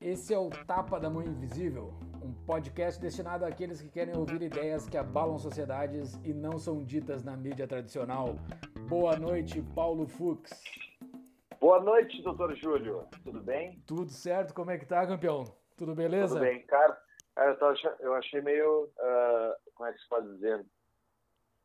[0.00, 1.92] Esse é o Tapa da Mão Invisível,
[2.22, 7.22] um podcast destinado àqueles que querem ouvir ideias que abalam sociedades e não são ditas
[7.22, 8.36] na mídia tradicional.
[8.88, 10.50] Boa noite, Paulo Fux.
[11.60, 13.06] Boa noite, doutor Júlio.
[13.24, 13.82] Tudo bem?
[13.86, 14.54] Tudo certo?
[14.54, 15.44] Como é que tá, campeão?
[15.76, 16.34] Tudo beleza?
[16.34, 16.98] Tudo bem, cara.
[17.36, 20.64] Eu, eu achei meio, uh, como é que se pode dizer,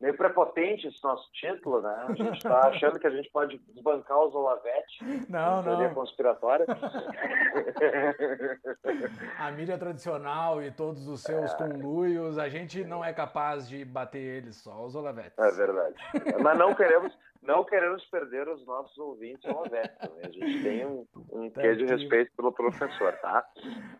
[0.00, 2.06] meio prepotente esse nosso título, né?
[2.08, 5.04] A gente está achando que a gente pode desbancar os Olavete.
[5.28, 5.94] Não, não.
[5.94, 6.64] conspiratória.
[9.38, 11.56] a mídia tradicional e todos os seus é...
[11.56, 15.36] conluios, a gente não é capaz de bater eles, só os Olavetes.
[15.38, 15.96] É verdade.
[16.40, 20.24] Mas não queremos, não queremos perder os nossos ouvintes Olavetes também.
[20.24, 23.44] A gente tem um, um tá quê de respeito pelo professor, tá?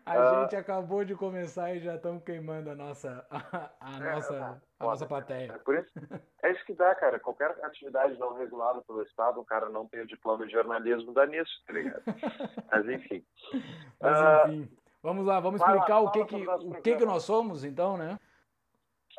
[0.05, 0.41] A uh...
[0.41, 4.85] gente acabou de começar e já estamos queimando a nossa, a, a é, nossa, a
[4.85, 5.53] nossa plateia.
[5.53, 5.91] É, por isso,
[6.43, 7.19] é isso que dá, cara.
[7.19, 11.25] Qualquer atividade não regulada pelo Estado, o cara não tem o diploma de jornalismo, dá
[11.25, 12.03] nisso, tá ligado?
[12.71, 13.25] Mas enfim.
[14.01, 14.63] Mas enfim.
[14.63, 14.79] Uh...
[15.01, 18.19] Vamos lá, vamos explicar o que, que, o que, que nós somos, então, né?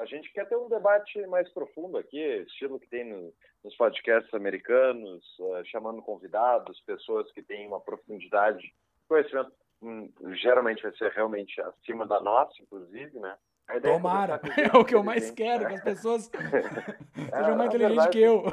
[0.01, 4.33] A gente quer ter um debate mais profundo aqui, estilo que tem no, nos podcasts
[4.33, 8.75] americanos, uh, chamando convidados, pessoas que têm uma profundidade,
[9.07, 13.37] conhecimento, hum, geralmente vai ser realmente acima da nossa, inclusive, né?
[13.69, 14.41] É Tomara,
[14.73, 18.45] é o que eu mais quero, que as pessoas sejam mais inteligentes que eu.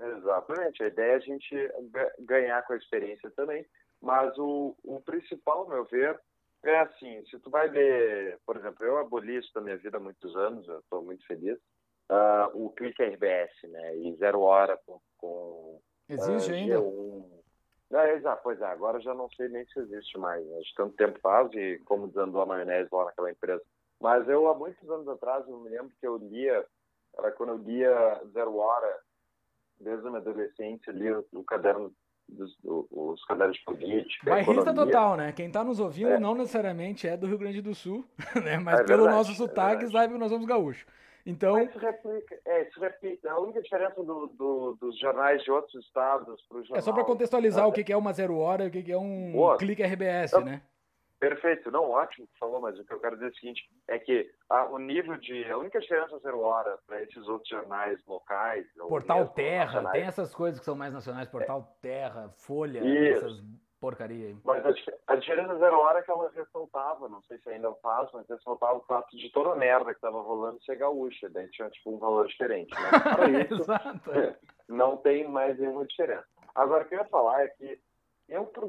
[0.00, 1.72] Exatamente, a ideia é a gente
[2.18, 3.64] ganhar com a experiência também,
[4.00, 6.20] mas o, o principal, ao meu ver,
[6.64, 10.00] é assim, se tu vai ler, por exemplo, eu aboli isso da minha vida há
[10.00, 11.58] muitos anos, eu estou muito feliz,
[12.10, 15.00] uh, o Clique RBS, né, e Zero Hora com...
[15.16, 17.42] com Existe uh, ainda?
[17.92, 20.60] É, exato, pois é, agora já não sei nem se existe mais, né?
[20.60, 23.62] de tanto tempo faz e como desandou a maionese lá naquela empresa.
[24.00, 26.66] Mas eu, há muitos anos atrás, eu me lembro que eu lia,
[27.18, 28.98] era quando eu lia Zero Hora,
[29.78, 31.94] desde a minha adolescência, lia o caderno
[32.32, 34.30] dos, os cadernos de política.
[34.30, 35.32] Bairrista total, né?
[35.32, 36.18] Quem está nos ouvindo é.
[36.18, 38.04] não necessariamente é do Rio Grande do Sul,
[38.42, 38.58] né?
[38.58, 40.86] Mas é pelo verdade, nosso sotaque é sabe que nós somos gaúchos.
[41.24, 41.54] Então...
[41.54, 43.30] Mas isso replica, é, isso replica.
[43.30, 46.78] A única diferença do, do, dos jornais de outros estados para o jornal...
[46.78, 49.32] É só para contextualizar o que é uma zero hora e o que é um
[49.32, 49.56] Boa.
[49.56, 50.62] clique RBS, então, né?
[51.22, 53.96] Perfeito, não, ótimo que falou, mas o que eu quero dizer é o seguinte, é
[53.96, 58.66] que a, o nível de, a única diferença zero hora para esses outros jornais locais...
[58.88, 61.80] Portal Terra, tem essas coisas que são mais nacionais, Portal é.
[61.80, 63.24] Terra, Folha, Isso.
[63.24, 63.40] essas
[63.80, 64.36] porcaria aí.
[64.44, 64.70] Mas a,
[65.12, 68.78] a diferença zero hora é que ela ressaltava, não sei se ainda faz, mas ressaltava
[68.78, 71.98] o fato de toda a merda que estava rolando ser gaúcha, daí tinha tipo um
[71.98, 72.90] valor diferente, né?
[72.98, 74.10] Para isso, Exato.
[74.68, 76.26] não tem mais nenhuma diferença.
[76.52, 77.80] Agora, o que eu ia falar é que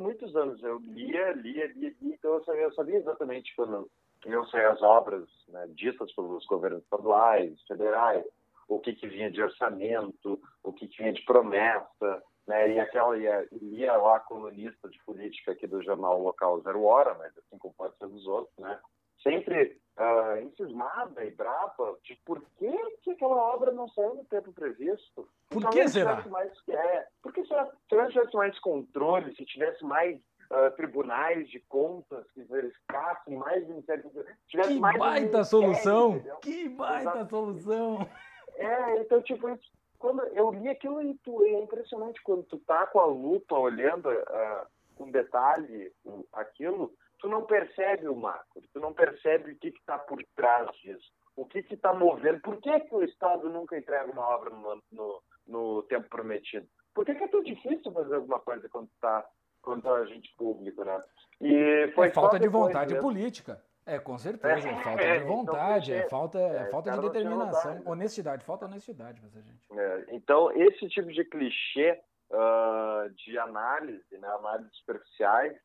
[0.03, 2.15] muitos anos, eu lia, lia, lia, lia.
[2.15, 3.89] Então eu sabia, eu sabia exatamente quando
[4.25, 8.25] iam sair as obras né, ditas pelos governos estaduais, federais,
[8.67, 13.17] o que, que vinha de orçamento, o que, que vinha de promessa, né, e aquela
[13.17, 17.73] ia, ia lá colunista de política aqui do jornal local Zero Hora, mas assim como
[17.73, 18.79] pode ser dos outros, né,
[19.21, 22.71] sempre uh, encismada e brava de por que,
[23.01, 25.27] que aquela obra não saiu no tempo previsto.
[25.49, 26.25] Por que será?
[26.27, 27.53] Mais, é, porque se
[27.87, 30.19] tivesse mais controle, se tivesse mais
[30.51, 34.11] uh, tribunais de contas que verificassem mais ministérios...
[34.47, 36.21] Que mais baita solução!
[36.41, 37.29] Que baita Exato.
[37.29, 38.09] solução!
[38.55, 39.47] É, então, tipo,
[39.97, 44.09] quando eu li aquilo e tu, é impressionante quando tu tá com a lupa olhando
[44.09, 45.91] uh, com detalhe
[46.31, 46.93] aquilo,
[47.23, 51.45] tu não percebe o macro, tu não percebe o que está por trás disso, o
[51.45, 55.83] que está movendo, por que, que o Estado nunca entrega uma obra no, no, no
[55.83, 56.67] tempo prometido?
[56.93, 59.25] Por que, que, é tão difícil fazer alguma coisa quando está
[59.61, 61.01] quando tá agente público, né?
[61.39, 63.07] E foi é falta de vontade mesmo.
[63.07, 63.63] política.
[63.85, 64.67] É, com certeza.
[64.67, 67.81] É, falta é, de então, vontade, então, é, falta, é, é falta de determinação.
[67.85, 69.79] Honestidade, falta honestidade pra gente.
[69.79, 72.01] É, então, esse tipo de clichê
[72.31, 75.57] uh, de análise, né, análises superficiais,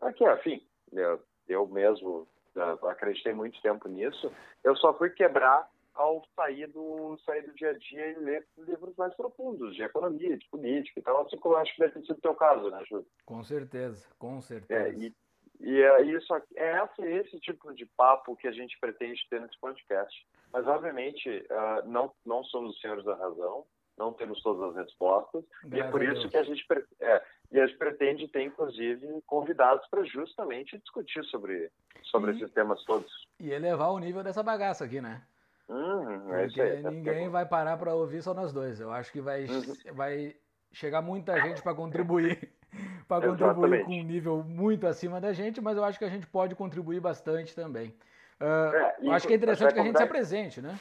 [0.00, 4.30] aqui, enfim, eu, eu mesmo uh, acreditei muito tempo nisso,
[4.64, 8.96] eu só fui quebrar ao sair do, sair do dia a dia e ler livros
[8.96, 12.06] mais profundos, de economia, de política e tal, assim como eu acho que deve ter
[12.06, 13.06] sido o teu caso, né, Júlio?
[13.26, 14.88] Com certeza, com certeza.
[14.88, 15.14] É, e,
[15.60, 19.58] e é isso, é esse, esse tipo de papo que a gente pretende ter nesse
[19.60, 20.26] podcast.
[20.52, 23.66] Mas, obviamente, uh, não, não somos os senhores da razão,
[23.98, 26.64] não temos todas as respostas, Graças e é por isso que a gente,
[27.00, 27.22] é,
[27.52, 31.70] e a gente pretende ter, inclusive, convidados para justamente discutir sobre,
[32.04, 33.10] sobre e, esses temas todos.
[33.40, 35.22] E elevar o nível dessa bagaça aqui, né?
[35.68, 38.80] Uhum, é Porque aí, tá ninguém vai parar para ouvir só nós dois.
[38.80, 39.94] Eu acho que vai, uhum.
[39.94, 40.36] vai
[40.72, 42.52] chegar muita gente para contribuir.
[43.08, 46.26] para contribuir com um nível muito acima da gente, mas eu acho que a gente
[46.26, 47.94] pode contribuir bastante também.
[48.40, 50.78] Uh, é, acho que é interessante que a gente se apresente, né?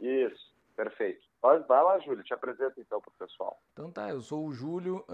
[0.00, 1.27] Isso, perfeito.
[1.40, 3.60] Vai, vai lá, Júlio, te apresenta então para o pessoal.
[3.72, 5.04] Então tá, eu sou o Júlio,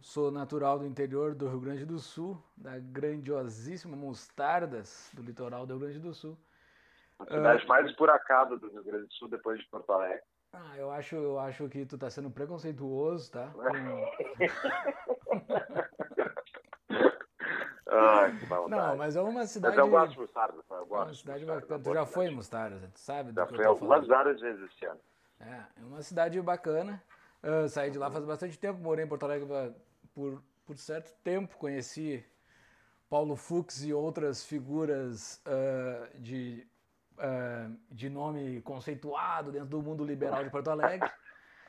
[0.00, 5.74] sou natural do interior do Rio Grande do Sul, da grandiosíssima Mostardas, do litoral do
[5.74, 6.36] Rio Grande do Sul.
[7.20, 10.22] A cidade uh, mais esburacada do Rio Grande do Sul depois de Porto Alegre.
[10.52, 13.52] Ah, eu acho, eu acho que tu tá sendo preconceituoso, tá?
[17.92, 18.32] Ai,
[18.68, 19.76] não, mas é uma cidade.
[19.76, 20.92] Mas eu gosto de Mostarda, eu gosto.
[20.92, 21.82] É uma cidade bacana.
[21.82, 23.32] Tu já foi em Mostarda, tu sabe?
[23.32, 25.00] Já foi algumas áreas vezes esse ano.
[25.40, 27.02] É, é uma cidade bacana.
[27.42, 29.74] Uh, saí de lá faz bastante tempo, morei em Porto Alegre
[30.14, 32.24] por, por certo tempo, conheci
[33.08, 36.66] Paulo Fux e outras figuras uh, de,
[37.16, 41.10] uh, de nome conceituado dentro do mundo liberal de Porto Alegre.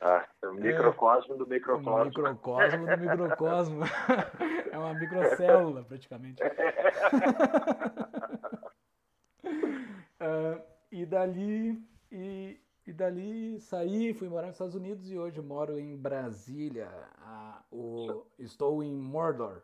[0.04, 1.94] Ah, é o microcosmo é, do microcosmo.
[1.94, 3.84] O microcosmo do microcosmo.
[4.72, 6.42] é uma microcélula, praticamente.
[10.20, 10.60] uh,
[10.90, 11.80] e dali
[12.10, 16.88] e, e dali saí, fui morar nos Estados Unidos e hoje moro em Brasília.
[17.18, 19.62] Ah, o, estou em Mordor.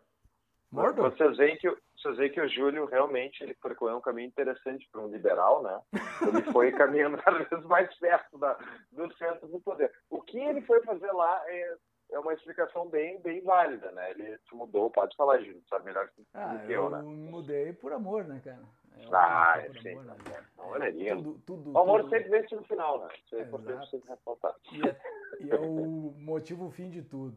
[0.70, 1.11] Mordor?
[1.11, 5.00] Vocês veem que, vocês veem que o Júlio realmente ele percorreu um caminho interessante para
[5.00, 5.81] um liberal, né?
[6.26, 8.56] Ele foi caminhando cada vez mais perto da,
[8.93, 9.93] do centro do poder.
[10.11, 11.76] O que ele foi fazer lá é,
[12.12, 14.11] é uma explicação bem, bem válida, né?
[14.11, 17.03] Ele se mudou, pode falar, Júlio, sabe melhor que, ah, que eu, eu, né?
[17.03, 18.62] mudei por amor, né, cara?
[18.99, 19.91] É ah, é sim.
[19.91, 20.91] Amor, né?
[20.91, 23.09] Não, é tudo, tudo, o amor sempre vence no final, né?
[23.25, 24.55] Isso é, é importante sempre ressaltar.
[24.73, 24.97] E é,
[25.41, 27.37] e é o motivo fim de tudo.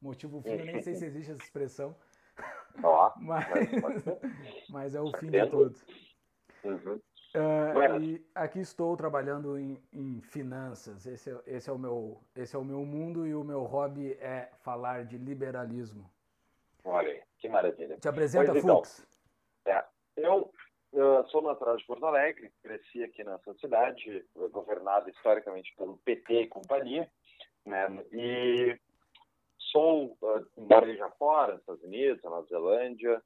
[0.00, 1.94] Motivo fim, eu nem sei se existe essa expressão,
[2.82, 3.46] Ó, mas,
[4.68, 5.78] mas é o fim de tudo.
[6.64, 7.00] Uhum.
[7.32, 11.06] Uh, e aqui estou trabalhando em, em finanças.
[11.06, 14.12] Esse é, esse, é o meu, esse é o meu mundo e o meu hobby
[14.14, 16.10] é falar de liberalismo.
[16.84, 17.96] Olha aí, que maravilha.
[17.98, 19.06] Te apresenta, pois, então, Fux.
[19.66, 19.84] é,
[20.16, 20.50] eu,
[20.92, 26.48] eu sou natural de Porto Alegre, cresci aqui nessa cidade, governada historicamente pelo PT e
[26.48, 27.10] companhia,
[27.64, 27.86] né?
[28.12, 28.78] E
[29.70, 33.22] sou, uh, já fora, Estados Unidos, Nova Zelândia,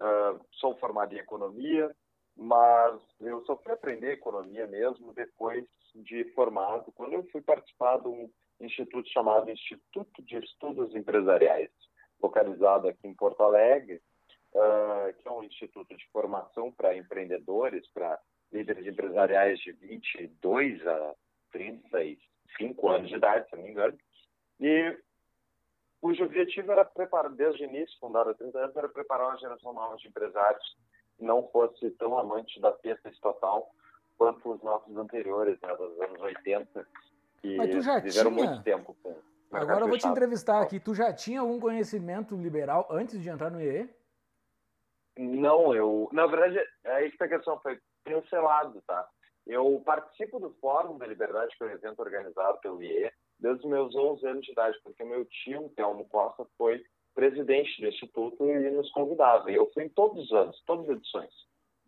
[0.00, 1.94] uh, sou formado em economia,
[2.36, 5.64] mas eu só fui aprender economia mesmo depois
[5.94, 8.30] de formado, quando eu fui participar de um
[8.60, 11.70] instituto chamado Instituto de Estudos Empresariais,
[12.22, 14.02] localizado aqui em Porto Alegre,
[14.54, 18.18] uh, que é um instituto de formação para empreendedores, para
[18.52, 21.14] líderes empresariais de 22 a
[21.52, 23.98] 35 anos de idade, se não me engano.
[24.60, 24.98] E
[26.00, 29.72] cujo objetivo era preparar, desde o início, fundado há 30 anos, era preparar uma geração
[29.72, 30.76] nova de empresários
[31.16, 33.70] que não fosse tão amante da pista estatal
[34.16, 36.86] quanto os nossos anteriores, né, dos anos 80,
[37.40, 38.46] que Mas tu já viveram tinha...
[38.46, 39.16] muito tempo com
[39.52, 40.80] Agora eu vou te entrevistar aqui.
[40.80, 43.88] Tu já tinha algum conhecimento liberal antes de entrar no IE?
[45.16, 46.08] Não, eu.
[46.12, 49.08] Na verdade, é a questão foi cancelado, tá?
[49.46, 53.70] Eu participo do Fórum da Liberdade, que é um evento organizado pelo IE, desde os
[53.70, 56.84] meus 11 anos de idade, porque meu tio, Telmo Costa, foi
[57.14, 59.50] presidente do instituto e nos convidava.
[59.50, 61.32] Eu fui em todos os anos, todas as edições.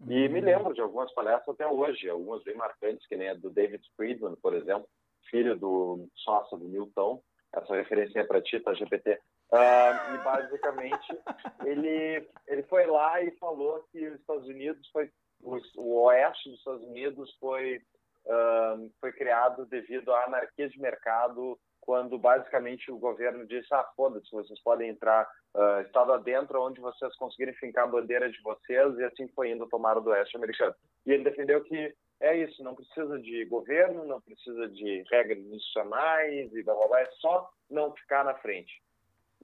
[0.07, 0.33] E uhum.
[0.33, 3.85] me lembro de algumas palestras até hoje, algumas bem marcantes, que nem a do David
[3.97, 4.89] Friedman, por exemplo,
[5.29, 7.21] filho do sócio do Newton.
[7.53, 9.19] Essa referência é para ti, tá, GPT.
[9.51, 11.23] Uh, e basicamente
[11.65, 15.11] ele ele foi lá e falou que os Estados Unidos foi
[15.43, 17.81] o, o oeste dos Estados Unidos foi
[18.27, 24.31] uh, foi criado devido à anarquia de mercado, quando basicamente o governo disse: ah, foda-se,
[24.31, 29.05] vocês podem entrar uh, estado adentro, onde vocês conseguirem fincar a bandeira de vocês, e
[29.05, 30.75] assim foi indo tomar do oeste americano.
[31.07, 36.53] E ele defendeu que é isso, não precisa de governo, não precisa de regras institucionais
[36.53, 38.83] e blá blá blá, é só não ficar na frente.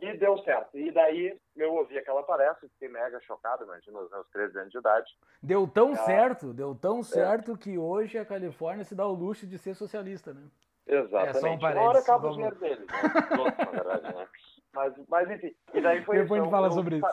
[0.00, 0.76] E deu certo.
[0.76, 4.78] E daí eu ouvi aquela palestra, fiquei mega chocado, imagina, os meus 13 anos de
[4.78, 5.10] idade.
[5.42, 7.02] Deu tão ah, certo, deu tão é.
[7.04, 10.42] certo que hoje a Califórnia se dá o luxo de ser socialista, né?
[10.86, 11.36] Exatamente.
[11.36, 11.82] É só um parênteses.
[11.82, 13.70] Uma hora acaba o dinheiro deles, né?
[13.72, 14.28] verdade, né?
[14.72, 17.06] Mas, mas enfim, e daí foi Depois a gente fala sobre isso.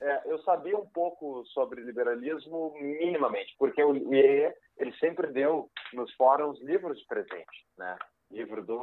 [0.00, 6.12] É, eu sabia um pouco sobre liberalismo minimamente, porque o IE, ele sempre deu nos
[6.14, 7.96] fóruns livros de presente, né?
[8.30, 8.78] Livro do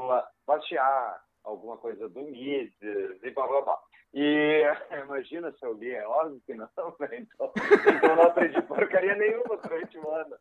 [0.48, 3.80] Bastiat, alguma coisa do Mises e blá blá blá.
[4.14, 4.64] E
[5.04, 6.68] imagina se eu li, é óbvio que não,
[7.00, 7.10] né?
[7.14, 7.52] Então,
[7.96, 10.36] então não aprendi porcaria nenhuma durante o ano.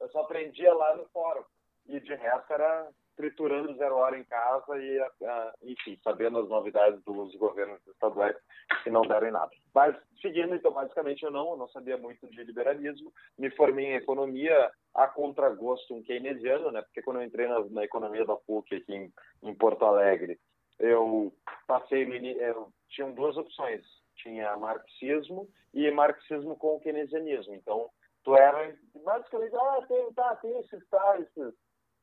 [0.00, 1.44] Eu só aprendia lá no fórum.
[1.88, 7.02] E de resto era triturando zero hora em casa e, uh, enfim, sabendo as novidades
[7.02, 8.36] dos governos estaduais
[8.84, 9.50] que não deram em nada.
[9.74, 14.70] Mas, seguindo, então, basicamente, eu não, não sabia muito de liberalismo, me formei em economia
[14.94, 18.94] a contragosto um keynesiano, né, porque quando eu entrei na, na economia da PUC aqui
[18.94, 20.38] em, em Porto Alegre,
[20.78, 21.32] eu
[21.66, 22.04] passei,
[22.38, 23.82] eu, tinham duas opções,
[24.16, 27.90] tinha marxismo e marxismo com keynesianismo, então
[28.24, 31.54] tu era basicamente, ah, tem, tá, tem esses, tá, esses,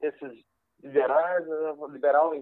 [0.02, 0.46] esses
[0.82, 1.46] liberais,
[1.92, 2.34] liberal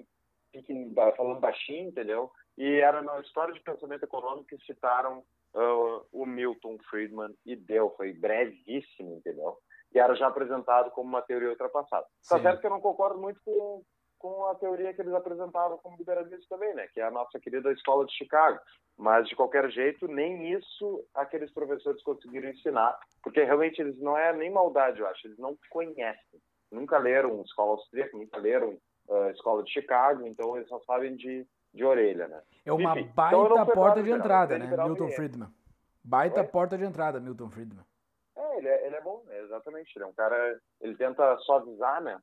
[1.15, 2.31] falando baixinho, entendeu?
[2.57, 5.23] E era na história de pensamento econômico que citaram
[5.53, 9.57] uh, o Milton Friedman e deu, foi brevíssimo, entendeu?
[9.93, 12.05] E era já apresentado como uma teoria ultrapassada.
[12.27, 13.83] Tá certo que eu não concordo muito com,
[14.22, 16.88] com a teoria que eles apresentavam como liberalismo também, né?
[16.94, 18.60] Que é a nossa querida escola de Chicago.
[18.96, 24.32] Mas, de qualquer jeito, nem isso aqueles professores conseguiram ensinar, porque realmente eles não é
[24.32, 26.40] nem maldade, eu acho, eles não conhecem.
[26.72, 28.78] Nunca leram escola austríaca, nunca leram
[29.10, 32.42] uh, escola de Chicago, então eles só sabem de, de orelha, né?
[32.63, 34.68] É uma Enfim, baita então porta de entrada, né?
[34.68, 35.50] Milton Friedman.
[36.04, 37.84] Baita porta de entrada, Milton Friedman.
[38.38, 39.92] É, ele é, ele é bom, exatamente.
[39.96, 42.20] Ele é um cara, ele tenta suavizar, né?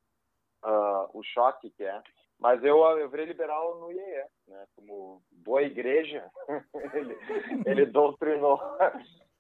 [0.65, 2.03] Uh, o choque que é
[2.39, 4.65] mas eu, eu virei liberal no IEE, né?
[4.77, 6.25] Como boa igreja,
[6.95, 7.19] ele,
[7.67, 8.61] ele doutrinou.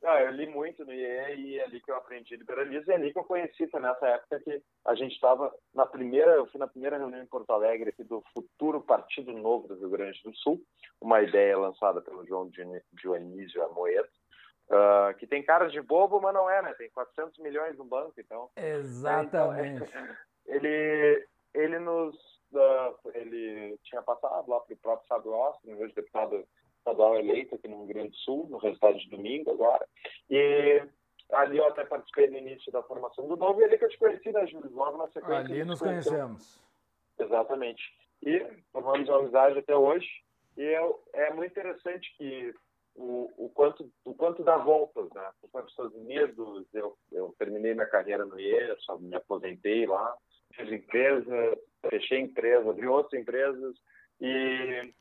[0.02, 2.96] Não, eu li muito no IEE e é ali que eu aprendi liberalismo e é
[2.96, 6.58] ali que eu conheci, foi nessa época que a gente estava na primeira, eu fui
[6.58, 10.60] na primeira reunião em Porto Alegre do futuro Partido Novo do Rio Grande do Sul,
[11.00, 12.50] uma ideia lançada pelo João
[12.92, 14.08] Dionísio Amoedo,
[14.70, 16.74] uh, que tem cara de bobo, mas não é, né?
[16.74, 18.50] Tem 400 milhões no banco, então...
[18.56, 19.82] Exatamente.
[19.82, 20.08] Então,
[20.48, 22.14] ele, ele nos
[22.52, 26.44] uh, ele tinha passado lá para o próprio Fábio Austin, meu deputado
[26.78, 29.86] estadual eleito aqui no Rio Grande do Sul, no resultado de domingo agora.
[30.30, 30.82] E
[31.32, 33.98] ali eu até participei no início da formação do novo e ali que eu te
[33.98, 34.70] conheci, né, Júlio?
[34.72, 35.38] Logo na sequência.
[35.38, 36.62] Ali nos conhecemos.
[37.18, 37.82] Exatamente.
[38.22, 40.08] E formamos uma amizade até hoje.
[40.56, 42.54] E é, é muito interessante que
[42.94, 45.24] o, o, quanto, o quanto dá voltas, né?
[45.42, 49.14] Eu fui para os Estados Unidos, eu, eu terminei minha carreira no IE, só me
[49.14, 50.16] aposentei lá,
[50.58, 53.76] fiz empresa, fechei empresa, abri outras empresas
[54.20, 54.92] e,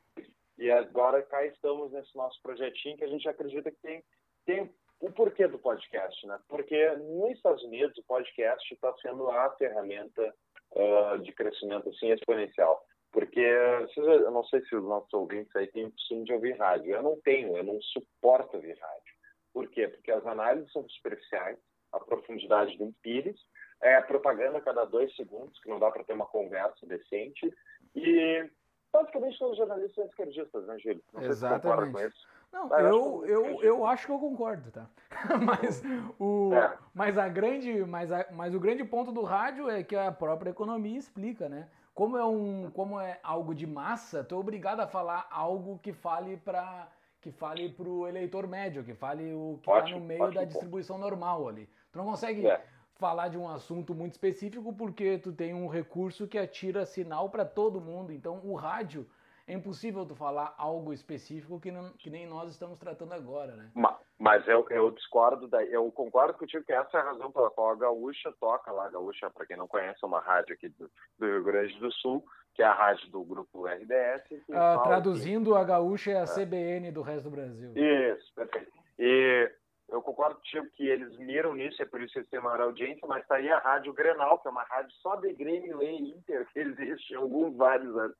[0.56, 4.04] e agora cá estamos nesse nosso projetinho que a gente acredita que tem,
[4.46, 6.38] tem o porquê do podcast, né?
[6.48, 10.34] Porque nos Estados Unidos o podcast está sendo a ferramenta
[10.72, 12.84] uh, de crescimento assim exponencial.
[13.10, 16.92] Porque eu não sei se os nossos ouvintes aí têm costume de ouvir rádio.
[16.92, 19.14] Eu não tenho, eu não suporto ouvir rádio.
[19.52, 19.88] Por quê?
[19.88, 21.58] Porque as análises são superficiais,
[21.92, 23.40] a profundidade do Pires
[23.80, 27.52] é propaganda a cada dois segundos, que não dá para ter uma conversa decente.
[27.94, 28.50] E
[28.92, 31.00] basicamente todos os jornalistas são esquerdistas, né, Gil?
[31.12, 31.92] Não Exatamente.
[31.92, 32.26] com isso.
[32.50, 34.88] Não, eu, eu, eu acho que eu concordo, tá?
[35.44, 35.82] mas,
[36.18, 36.78] o, é.
[36.94, 40.50] mas, a grande, mas, a, mas o grande ponto do rádio é que a própria
[40.50, 41.68] economia explica, né?
[41.94, 45.92] Como é, um, como é algo de massa, tu é obrigado a falar algo que
[45.92, 46.88] fale para
[47.20, 50.96] que fale para o eleitor médio, que fale o que está no meio da distribuição
[50.96, 51.10] ponto.
[51.10, 51.68] normal ali.
[51.90, 52.62] Tu não consegue é
[52.98, 57.44] falar de um assunto muito específico porque tu tem um recurso que atira sinal para
[57.44, 58.12] todo mundo.
[58.12, 59.08] Então o rádio
[59.46, 63.70] é impossível tu falar algo específico que, não, que nem nós estamos tratando agora, né?
[64.18, 67.70] Mas eu, eu discordo, da, eu concordo contigo que essa é a razão pela qual
[67.70, 68.86] a Gaúcha toca lá.
[68.86, 71.90] A Gaúcha, para quem não conhece, é uma rádio aqui do, do, Rio Grande do
[71.92, 74.42] Sul, que é a rádio do grupo RDS.
[74.52, 75.56] Ah, traduzindo, que...
[75.56, 77.72] a Gaúcha é a CBN do resto do Brasil.
[77.74, 78.72] Isso, perfeito.
[78.98, 79.50] E
[79.88, 83.06] eu concordo contigo que eles miram nisso, é por isso que eles têm maior audiência,
[83.08, 86.46] mas está aí a Rádio Grenal, que é uma rádio só de Grêmio e Inter,
[86.52, 88.16] que existe há alguns vários anos,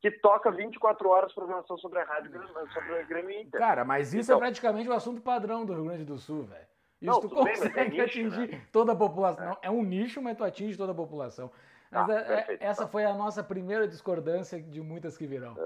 [0.00, 2.30] que toca 24 horas programação sobre a Rádio
[2.72, 3.58] sobre o Grêmio Inter.
[3.58, 6.44] Cara, mas isso é então, é praticamente o assunto padrão do Rio Grande do Sul,
[6.44, 6.66] velho.
[7.00, 8.66] Isso não, tu consegue bem, é nicho, atingir né?
[8.72, 9.52] toda a população.
[9.62, 9.66] É.
[9.66, 11.50] É um nicho, mas tu atinge toda a população.
[11.90, 12.88] Mas ah, é, perfeito, essa tá.
[12.88, 15.56] foi a nossa primeira discordância de muitas que virão.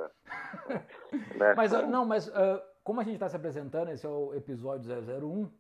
[0.68, 1.54] É.
[1.56, 5.44] mas, não, mas uh, como a gente está se apresentando, esse é o episódio 001,
[5.44, 5.50] uh,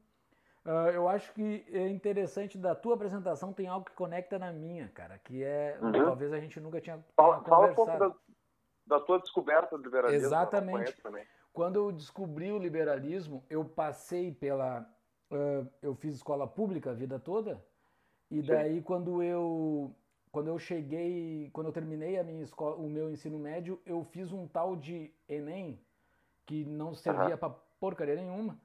[0.64, 4.88] ah, eu acho que é interessante da tua apresentação tem algo que conecta na minha,
[4.88, 5.92] cara, que é uhum.
[5.92, 8.12] talvez a gente nunca tinha fala, fala um pouco da,
[8.84, 10.26] da, tua descoberta do liberalismo.
[10.26, 11.00] Exatamente.
[11.52, 14.84] Quando eu descobri o liberalismo, eu passei pela,
[15.30, 17.64] uh, eu fiz escola pública a vida toda
[18.28, 18.82] e daí Sim.
[18.82, 19.94] quando eu
[20.32, 24.32] quando eu cheguei, quando eu terminei a minha escola, o meu ensino médio, eu fiz
[24.32, 25.78] um tal de Enem
[26.50, 27.36] que não servia uhum.
[27.36, 28.58] para porcaria nenhuma.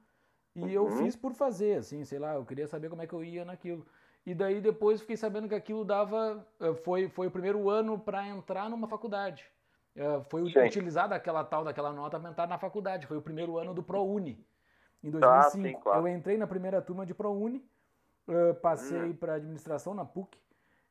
[0.56, 0.68] E uhum.
[0.70, 3.44] eu fiz por fazer, assim, sei lá, eu queria saber como é que eu ia
[3.44, 3.86] naquilo.
[4.24, 6.44] E daí depois fiquei sabendo que aquilo dava.
[6.58, 9.44] Eh, foi, foi o primeiro ano para entrar numa faculdade.
[9.94, 10.66] Eh, foi Sim.
[10.66, 13.06] utilizada aquela tal daquela nota para entrar na faculdade.
[13.06, 14.44] Foi o primeiro ano do ProUni.
[15.04, 15.24] Em 2005.
[15.24, 16.08] Ah, sim, claro.
[16.08, 17.64] Eu entrei na primeira turma de ProUni,
[18.26, 19.14] eh, passei hum.
[19.14, 20.36] para administração na PUC,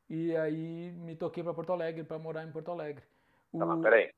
[0.08, 3.04] e aí me toquei para Porto Alegre, para morar em Porto Alegre.
[3.52, 3.58] O...
[3.58, 4.10] Tá, mas peraí.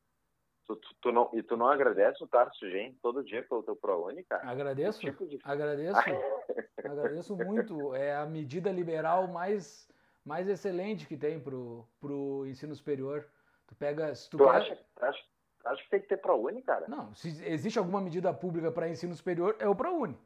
[0.69, 3.75] Tu, tu, tu, não, e tu não agradece o Tarso Gen todo dia pelo teu
[3.75, 4.47] ProUni, cara?
[4.51, 5.39] Agradeço, tipo de...
[5.43, 5.99] agradeço,
[6.85, 7.95] agradeço muito.
[7.95, 9.89] É a medida liberal mais,
[10.23, 13.27] mais excelente que tem pro, pro ensino superior.
[13.67, 14.51] Tu pega, se tu, tu quer...
[14.51, 15.25] acha, acha,
[15.65, 16.87] acha que tem que ter ProUni, cara?
[16.87, 20.19] Não, se existe alguma medida pública para ensino superior, é o ProUni.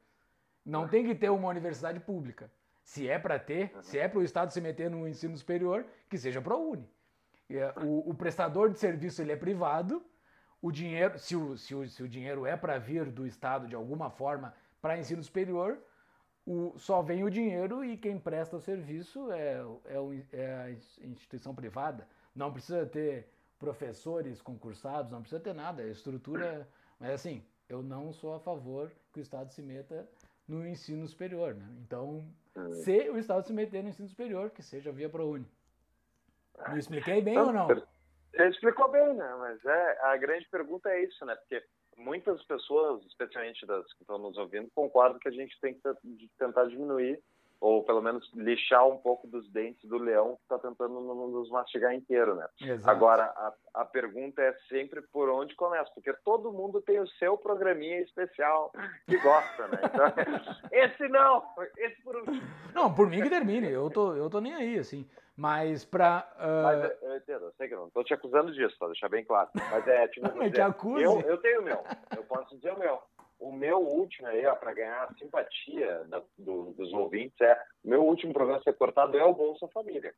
[0.67, 2.51] Não tem que ter uma universidade pública.
[2.83, 3.83] Se é para ter, uhum.
[3.83, 6.91] se é para o Estado se meter no ensino superior, que seja ProUni.
[7.49, 10.03] É, o, o, prestador de serviço ele é privado,
[10.63, 13.75] o dinheiro, se o, se o, se o dinheiro é para vir do Estado de
[13.75, 15.77] alguma forma para ensino superior,
[16.47, 20.71] o, só vem o dinheiro e quem presta o serviço é, é, é a
[21.05, 22.07] instituição privada.
[22.35, 23.29] Não precisa ter
[23.59, 26.69] professores concursados, não precisa ter nada, a estrutura.
[26.99, 30.09] Mas assim, eu não sou a favor que o Estado se meta
[30.47, 31.55] no ensino superior.
[31.55, 31.69] Né?
[31.81, 32.71] Então, é.
[32.83, 35.47] se o Estado se meter no ensino superior, que seja via ProUni.
[36.69, 37.69] Me expliquei bem ou não?
[38.33, 39.35] Você explicou bem, né?
[39.39, 41.37] Mas é, a grande pergunta é isso, né?
[41.37, 41.65] Porque
[41.97, 45.81] muitas pessoas, especialmente das que estão nos ouvindo, concordam que a gente tem que
[46.39, 47.23] tentar diminuir
[47.63, 51.95] ou pelo menos lixar um pouco dos dentes do leão que está tentando nos mastigar
[51.95, 52.45] inteiro, né?
[52.61, 52.91] Exato.
[52.91, 57.39] Agora, a, a pergunta é sempre por onde começa, porque todo mundo tem o seu
[57.39, 58.73] programinha especial
[59.07, 59.79] que gosta, né?
[59.85, 60.07] Então,
[60.73, 61.45] esse não,
[61.79, 62.43] esse por último.
[62.75, 65.09] Não, por mim que termine, eu tô, eu tô nem aí, assim.
[65.37, 66.29] Mas para.
[66.37, 66.63] Uh...
[66.63, 69.49] Mas eu entendo, eu sei que não estou te acusando disso, para deixar bem claro.
[69.55, 71.03] Mas é, tipo, não, dizer, acuse.
[71.03, 71.83] Eu, eu tenho o meu,
[72.17, 73.01] eu posso dizer o meu.
[73.39, 78.05] O meu último aí, para ganhar a simpatia da, do, dos ouvintes, é o meu
[78.05, 80.15] último programa a ser cortado é o Bolsa Família.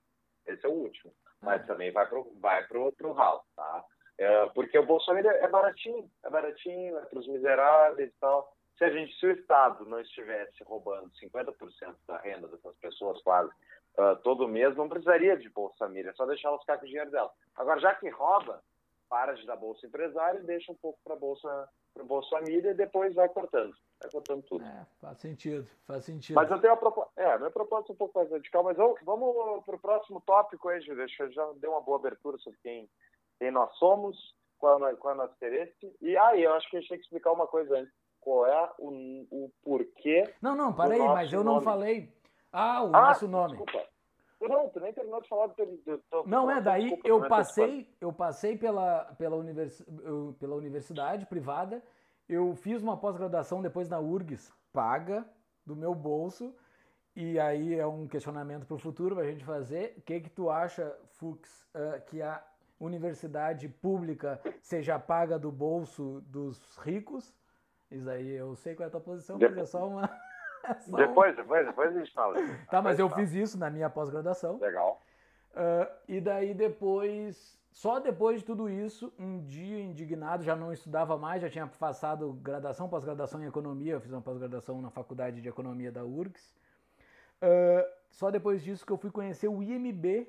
[0.46, 1.10] Esse é o último.
[1.40, 1.66] Mas ah.
[1.66, 3.82] também vai pro, vai pro, pro ralo, tá?
[4.18, 8.54] É, porque o Bolsa Família é baratinho, é baratinho, é para os miseráveis e tal.
[8.76, 13.50] Se a gente, se o Estado não estivesse roubando 50% da renda dessas pessoas quase
[13.98, 16.88] uh, todo mês, não precisaria de Bolsa Família, é só deixar elas ficar com o
[16.88, 17.30] dinheiro dela.
[17.56, 18.62] Agora, já que rouba,
[19.08, 22.72] para de dar Bolsa Empresário e deixa um pouco para Bolsa para o Bolsa Família
[22.72, 23.72] e depois vai cortando.
[24.02, 24.64] Vai cortando tudo.
[24.64, 26.34] É, faz sentido, faz sentido.
[26.34, 27.12] Mas eu tenho a proposta.
[27.16, 30.68] É, minha proposta é um pouco mais radical, mas vamos, vamos para o próximo tópico
[30.68, 31.06] aí, Júlio.
[31.18, 32.90] Eu já dei uma boa abertura sobre quem,
[33.38, 35.96] quem nós somos, qual é, qual é o nosso interesse.
[36.02, 37.94] E aí, ah, eu acho que a gente tem que explicar uma coisa antes.
[38.20, 40.24] Qual é o, o porquê.
[40.40, 41.56] Não, não, para aí, mas eu nome.
[41.56, 42.10] não falei.
[42.56, 43.56] Ah, o ah, nosso nome.
[43.56, 43.84] Desculpa.
[44.40, 45.66] Não, tu nem terminou de falar do teu.
[45.66, 49.84] Do, do, não, é, daí desculpa, eu passei, eu passei pela, pela, univers,
[50.38, 51.82] pela universidade privada,
[52.28, 55.26] eu fiz uma pós-graduação depois na URGS, paga,
[55.66, 56.54] do meu bolso,
[57.16, 59.94] e aí é um questionamento para o futuro para a gente fazer.
[59.98, 62.40] O que, que tu acha, Fux, uh, que a
[62.78, 67.34] universidade pública seja paga do bolso dos ricos?
[67.90, 70.08] Isso aí eu sei qual é a tua posição, mas é só uma.
[70.86, 72.36] Depois, depois, depois a gente fala.
[72.70, 74.58] Tá, mas eu fiz isso na minha pós-graduação.
[74.58, 75.00] Legal.
[75.52, 81.16] Uh, e daí depois, só depois de tudo isso, um dia indignado, já não estudava
[81.16, 85.48] mais, já tinha passado graduação, pós-graduação em economia, eu fiz uma pós-graduação na faculdade de
[85.48, 86.54] economia da URGS.
[87.42, 90.28] Uh, só depois disso que eu fui conhecer o IMB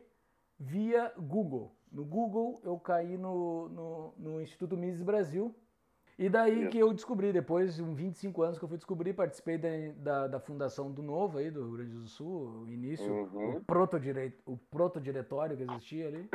[0.60, 1.76] via Google.
[1.92, 5.56] No Google eu caí no, no, no Instituto Mises Brasil,
[6.18, 9.58] e daí que eu descobri, depois de uns 25 anos que eu fui descobrir, participei
[9.58, 13.58] da, da, da fundação do Novo aí, do Rio Grande do Sul, o início, uhum.
[13.58, 16.30] o, proto-direit, o proto-diretório que existia ali.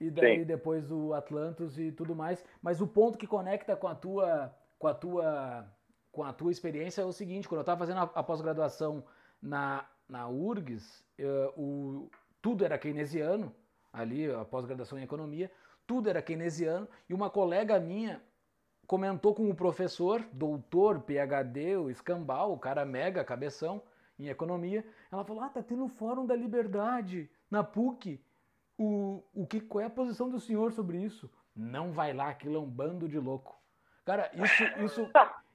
[0.00, 0.44] E daí Sim.
[0.46, 2.42] depois o Atlantos e tudo mais.
[2.62, 5.70] Mas o ponto que conecta com a tua, com a tua,
[6.10, 9.04] com a tua experiência é o seguinte, quando eu estava fazendo a, a pós-graduação
[9.42, 13.54] na, na URGS, uh, o, tudo era keynesiano,
[13.92, 15.50] ali, a pós-graduação em economia,
[15.86, 18.22] tudo era keynesiano, e uma colega minha
[18.90, 23.80] comentou com o professor, doutor, PhD, o escambau, o cara mega, cabeção,
[24.18, 24.84] em economia.
[25.12, 28.20] Ela falou: Ah, tá tendo o Fórum da Liberdade na PUC.
[28.76, 31.30] O, o que, qual é a posição do senhor sobre isso?
[31.54, 33.56] Não vai lá, aquilo é um bando de louco.
[34.04, 35.10] Cara, isso, isso,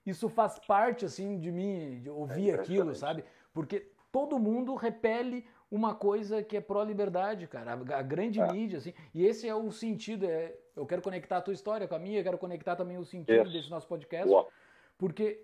[0.05, 3.25] isso faz parte, assim, de mim, de ouvir é aquilo, sabe?
[3.53, 7.73] Porque todo mundo repele uma coisa que é pró-liberdade, cara.
[7.73, 8.51] A, grande é.
[8.51, 8.93] mídia, assim.
[9.13, 12.19] E esse é o sentido, é, eu quero conectar a tua história com a minha,
[12.19, 13.51] eu quero conectar também o sentido yes.
[13.51, 14.47] desse nosso podcast, Boa.
[14.97, 15.43] porque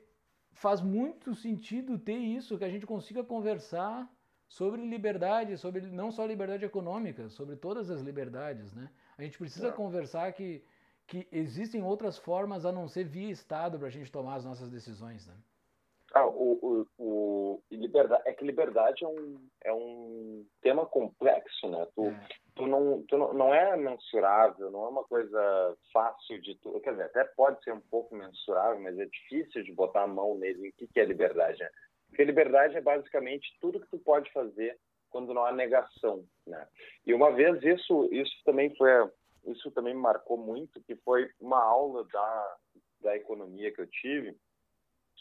[0.53, 4.09] faz muito sentido ter isso, que a gente consiga conversar
[4.47, 8.89] sobre liberdade, sobre não só liberdade econômica, sobre todas as liberdades, né?
[9.17, 9.71] A gente precisa é.
[9.71, 10.63] conversar que,
[11.07, 14.69] que existem outras formas a não ser via Estado para a gente tomar as nossas
[14.69, 15.35] decisões, né?
[16.13, 21.87] Ah, o, o, o, liberdade, é que liberdade é um, é um tema complexo, né?
[21.95, 22.27] Tu, é.
[22.53, 26.77] tu, não, tu não, não é mensurável, não é uma coisa fácil de tu.
[26.81, 30.37] Quer dizer, até pode ser um pouco mensurável, mas é difícil de botar a mão
[30.37, 30.69] nele.
[30.69, 31.59] O que, que é liberdade?
[31.59, 31.69] Né?
[32.09, 34.77] Porque liberdade é basicamente tudo que tu pode fazer
[35.09, 36.67] quando não há negação, né?
[37.05, 38.89] E uma vez isso, isso também foi,
[39.45, 42.57] isso também me marcou muito, que foi uma aula da,
[43.01, 44.37] da economia que eu tive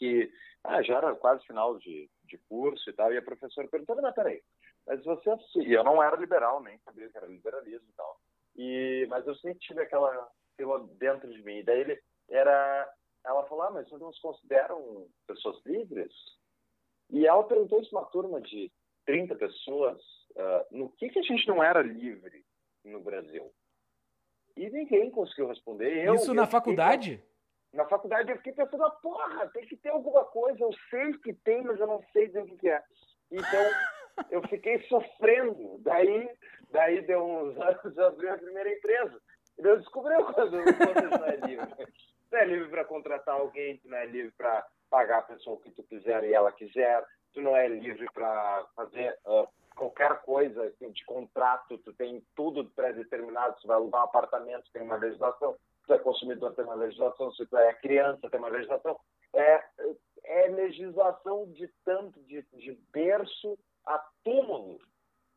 [0.01, 0.33] que
[0.65, 4.15] ah, já era quase final de, de curso e tal, e a professora perguntou, mas
[4.15, 4.43] peraí,
[4.87, 5.31] mas você...
[5.57, 8.21] E eu não era liberal, nem sabia que era liberalismo e tal.
[8.57, 11.59] E, mas eu sempre tive aquela aquilo dentro de mim.
[11.59, 12.91] E daí ele era...
[13.25, 16.13] Ela falou, ah, mas vocês não se consideram pessoas livres?
[17.11, 18.73] E ela perguntou isso uma turma de
[19.05, 22.43] 30 pessoas, uh, no que, que a gente não era livre
[22.85, 23.53] no Brasil?
[24.57, 26.07] E ninguém conseguiu responder.
[26.07, 27.23] Eu, Isso na eu faculdade?
[27.73, 30.63] Na faculdade eu fiquei pensando, ah, porra, tem que ter alguma coisa.
[30.63, 32.83] Eu sei que tem, mas eu não sei dizer o que é.
[33.31, 33.65] Então,
[34.31, 35.79] eu fiquei sofrendo.
[35.79, 36.29] Daí,
[36.71, 39.21] daí deu uns anos, eu abri a primeira empresa.
[39.59, 41.87] E eu descobri quando, não é livre.
[42.31, 45.71] Tu é livre para contratar alguém, tu não é livre para pagar a pessoa que
[45.71, 51.05] tu quiser e ela quiser, tu não é livre para fazer uh, qualquer coisa de
[51.05, 55.99] contrato, tu tem tudo pré-determinado, tu vai alugar um apartamento, tem uma legislação, tu é
[55.99, 58.99] consumidor, tem uma legislação, se é criança, tem uma legislação.
[59.35, 59.65] É,
[60.25, 64.79] é legislação de tanto, de, de berço a túmulo,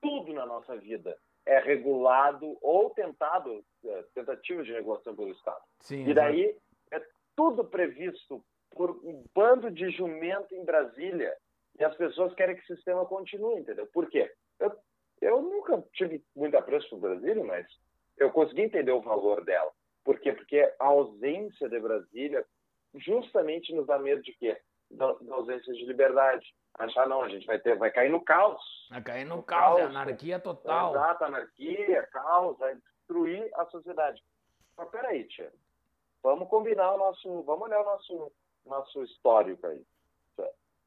[0.01, 5.61] tudo na nossa vida é regulado ou tentado, é, tentativa de regulação pelo Estado.
[5.79, 6.57] Sim, e daí
[6.91, 7.01] é
[7.35, 11.35] tudo previsto por um bando de jumento em Brasília
[11.77, 13.87] e as pessoas querem que o sistema continue, entendeu?
[13.87, 14.31] Por quê?
[14.59, 14.71] Eu,
[15.21, 17.65] eu nunca tive muito apreço por Brasília, mas
[18.17, 19.71] eu consegui entender o valor dela.
[20.03, 20.33] Por quê?
[20.33, 22.45] Porque a ausência de Brasília
[22.95, 24.59] justamente nos dá medo de quê?
[24.91, 26.53] Da, da ausência de liberdade.
[26.77, 28.61] Achar, não, a gente vai ter, vai cair no caos.
[28.89, 30.91] Vai cair no, no caos, caos, anarquia total.
[30.91, 34.21] Exato, anarquia, caos, vai destruir a sociedade.
[34.75, 35.51] Mas peraí, tia,
[36.21, 38.31] vamos combinar o nosso, vamos olhar o nosso,
[38.65, 39.85] nosso histórico aí.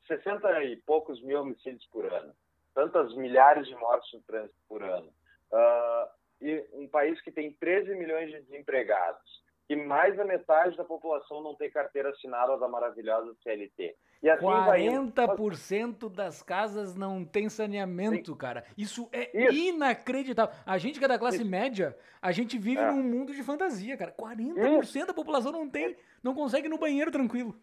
[0.06, 2.32] 60 e poucos mil homicídios por ano,
[2.74, 5.08] tantas milhares de mortes no trânsito por ano,
[5.52, 6.08] uh,
[6.40, 11.42] e um país que tem 13 milhões de desempregados, que mais da metade da população
[11.42, 13.96] não tem carteira assinada da maravilhosa CLT.
[14.22, 18.38] E assim 40% das casas não tem saneamento, Sim.
[18.38, 18.64] cara.
[18.76, 19.54] Isso é Isso.
[19.54, 20.54] inacreditável.
[20.64, 21.50] A gente que é da classe Isso.
[21.50, 22.90] média, a gente vive é.
[22.90, 24.12] num mundo de fantasia, cara.
[24.12, 25.06] 40% Isso.
[25.06, 27.54] da população não tem, não consegue ir no banheiro tranquilo.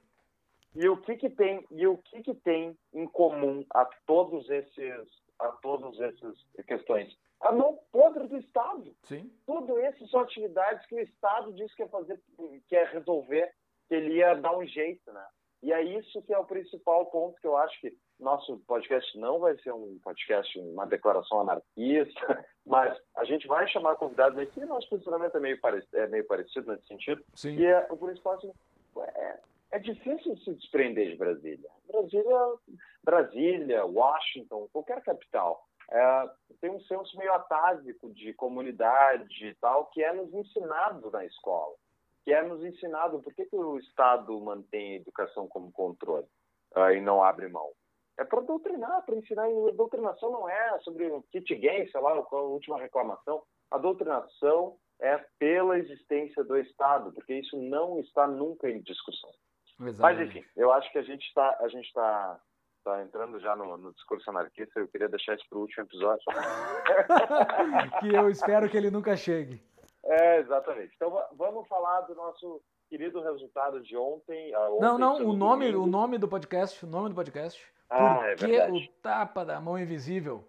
[0.75, 5.23] E o que que tem, e o que que tem em comum a todos esses
[5.39, 6.36] a todos essas
[6.67, 7.15] questões?
[7.43, 8.95] A mão podre do Estado.
[9.03, 9.32] Sim.
[9.45, 12.19] Tudo isso são atividades que o Estado disse que ia fazer,
[12.67, 13.53] quer resolver,
[13.88, 15.25] que ele ia dar um jeito, né?
[15.62, 19.39] E é isso que é o principal ponto que eu acho que nosso podcast não
[19.39, 24.65] vai ser um podcast, uma declaração anarquista, mas a gente vai chamar convidados aqui e
[24.65, 27.23] nosso posicionamento é meio, parecido, é meio parecido nesse sentido.
[27.34, 27.56] Sim.
[27.56, 28.51] E é, o principal assim,
[29.15, 29.39] é,
[29.71, 31.69] é difícil se desprender de Brasília.
[31.88, 32.53] Brasília,
[33.03, 36.30] Brasília, Washington, qualquer capital, é,
[36.62, 41.76] tem um senso meio atávico de comunidade e tal, que é nos ensinado na escola,
[42.24, 46.28] que é nos ensinado por que, que o Estado mantém a educação como controle
[46.76, 47.69] uh, e não abre mão.
[48.17, 49.50] É para doutrinar, para ensinar.
[49.50, 53.41] E a doutrinação não é sobre o kit gay, sei lá, a última reclamação.
[53.72, 59.32] A doutrinação é pela existência do Estado, porque isso não está nunca em discussão.
[59.80, 60.00] Exatamente.
[60.00, 62.39] Mas, enfim, eu acho que a gente está a gente está
[62.84, 66.24] tá entrando já no, no, discurso anarquista, eu queria deixar isso para o último episódio.
[68.00, 69.62] que eu espero que ele nunca chegue.
[70.04, 70.93] É, exatamente.
[70.96, 74.56] Então vamos falar do nosso querido resultado de ontem.
[74.56, 77.65] ontem não, não, o nome, o nome do podcast, o nome do podcast.
[77.89, 80.43] Ah, Por é que o tapa da mão invisível?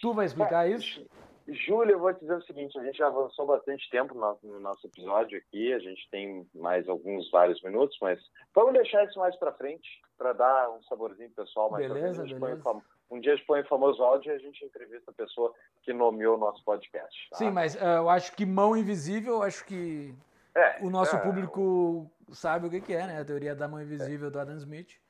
[0.00, 1.06] Tu vai explicar é, isso?
[1.52, 4.60] Júlio, eu vou te dizer o seguinte, a gente já avançou bastante tempo no, no,
[4.60, 8.20] nosso episódio aqui, a gente tem mais alguns vários minutos, mas
[8.54, 12.82] vamos deixar isso mais para frente, para dar um saborzinho pessoal mais beleza, beleza.
[13.10, 15.92] Um dia a gente põe o famoso áudio e a gente entrevista a pessoa que
[15.92, 17.30] nomeou o nosso podcast.
[17.30, 17.38] Tá?
[17.38, 20.14] Sim, mas uh, eu acho que mão invisível, eu acho que
[20.54, 23.20] é, o nosso é, público sabe o que, que, é, né?
[23.20, 24.30] A teoria da mão invisível é.
[24.30, 25.00] do Adam Smith,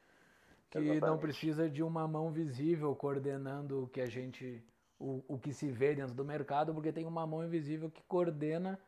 [0.71, 1.01] que Exatamente.
[1.01, 4.65] não precisa de uma mão visível coordenando o que a gente
[5.01, 8.79] o, o que se vê dentro do mercado, porque tem uma mão invisível que coordena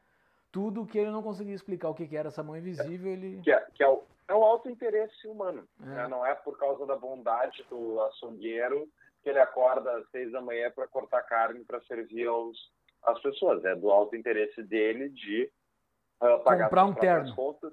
[0.52, 3.10] tudo que ele não conseguia explicar o que, que era essa mão invisível.
[3.10, 3.40] Ele...
[3.42, 5.66] Que, é, que é, o, é o alto interesse humano.
[5.80, 5.86] É.
[5.86, 6.08] Né?
[6.08, 8.86] Não é por causa da bondade do açougueiro
[9.22, 12.58] que ele acorda às seis da manhã para cortar carne para servir aos,
[13.02, 13.64] às pessoas.
[13.64, 15.50] É do alto interesse dele de
[16.20, 17.34] uh, pagar Comprar um terno.
[17.34, 17.72] contas.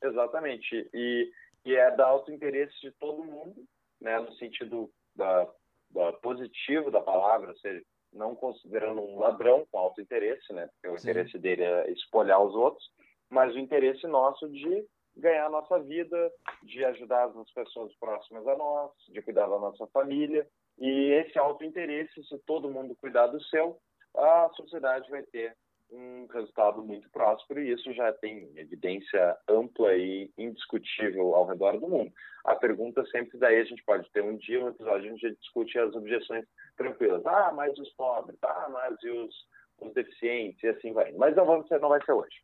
[0.00, 0.88] Exatamente.
[0.94, 1.32] E,
[1.64, 3.64] e é do alto interesse de todo mundo,
[4.00, 5.48] né, no sentido da
[5.90, 10.68] da, positivo da palavra, ou seja, não considerando um ladrão com alto interesse, né?
[10.74, 11.10] Porque o Sim.
[11.10, 12.84] interesse dele é espolhar os outros,
[13.28, 14.84] mas o interesse nosso de
[15.16, 19.86] ganhar a nossa vida, de ajudar as pessoas próximas a nós, de cuidar da nossa
[19.88, 20.46] família.
[20.78, 23.78] E esse alto interesse, se todo mundo cuidar do seu,
[24.16, 25.54] a sociedade vai ter
[25.92, 31.88] um resultado muito próspero e isso já tem evidência ampla e indiscutível ao redor do
[31.88, 32.12] mundo.
[32.44, 35.40] A pergunta sempre daí a gente pode ter um dia um episódio onde a gente
[35.40, 36.44] discute as objeções
[36.76, 37.24] tranquilas.
[37.26, 39.34] Ah, mas os pobres, ah, mas e os,
[39.80, 41.12] os deficientes e assim vai.
[41.12, 42.36] Mas não, vamos ser, não vai ser hoje.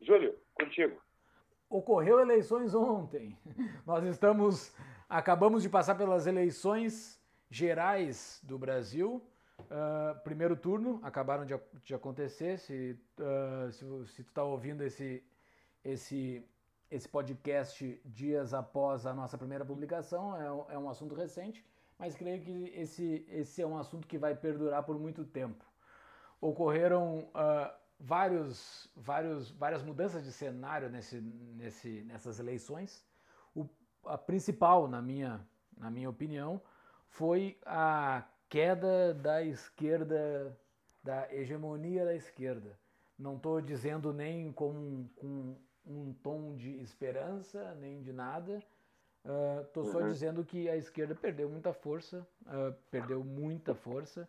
[0.00, 1.00] Júlio, contigo.
[1.68, 3.36] Ocorreu eleições ontem.
[3.86, 4.74] Nós estamos
[5.08, 9.22] acabamos de passar pelas eleições gerais do Brasil
[9.70, 12.58] Uh, primeiro turno, acabaram de, de acontecer.
[12.58, 15.22] Se, uh, se, se, tu está ouvindo esse,
[15.84, 16.44] esse,
[16.90, 21.64] esse podcast dias após a nossa primeira publicação, é, é um assunto recente,
[21.98, 25.64] mas creio que esse, esse é um assunto que vai perdurar por muito tempo.
[26.40, 33.04] Ocorreram uh, vários, vários, várias mudanças de cenário nesse, nesse, nessas eleições.
[33.54, 33.66] O,
[34.04, 35.46] a principal, na minha,
[35.76, 36.60] na minha opinião,
[37.08, 40.56] foi a queda da esquerda,
[41.02, 42.78] da hegemonia da esquerda.
[43.18, 45.54] Não estou dizendo nem com, com,
[45.86, 48.62] um tom de esperança, nem de nada.
[49.62, 50.08] Estou uh, só uhum.
[50.08, 54.28] dizendo que a esquerda perdeu muita força, uh, perdeu muita força.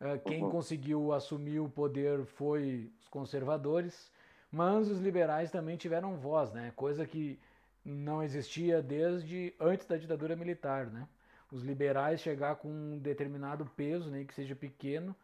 [0.00, 0.50] Uh, quem uhum.
[0.50, 4.10] conseguiu assumir o poder foi os conservadores,
[4.50, 6.72] mas os liberais também tiveram voz, né?
[6.76, 7.38] Coisa que
[7.84, 11.06] não existia desde antes da ditadura militar, né?
[11.52, 15.14] Os liberais chegar com um determinado peso, nem que seja pequeno,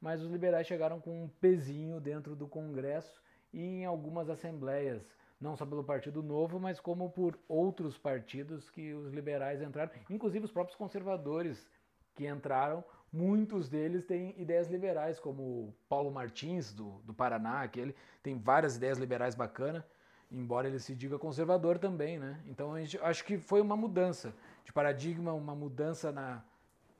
[0.00, 5.06] mas os liberais chegaram com um pezinho dentro do Congresso e em algumas assembleias,
[5.38, 10.46] não só pelo Partido Novo, mas como por outros partidos que os liberais entraram, inclusive
[10.46, 11.68] os próprios conservadores
[12.14, 18.38] que entraram, muitos deles têm ideias liberais, como Paulo Martins, do, do Paraná, aquele tem
[18.38, 19.84] várias ideias liberais bacanas,
[20.32, 22.40] embora ele se diga conservador também, né?
[22.46, 26.42] Então gente, acho que foi uma mudança de paradigma, uma mudança na,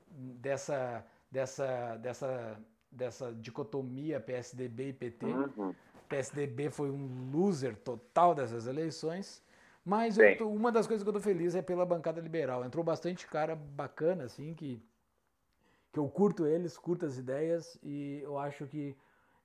[0.09, 2.59] dessa, dessa, dessa,
[2.91, 5.25] dessa dicotomia PSDB e PT.
[5.25, 5.73] Uhum.
[6.07, 9.43] PSDB foi um loser total dessas eleições.
[9.83, 12.65] Mas tô, uma das coisas que eu estou feliz é pela bancada liberal.
[12.65, 14.81] Entrou bastante cara bacana, assim, que,
[15.91, 18.95] que eu curto eles, curto as ideias e eu acho que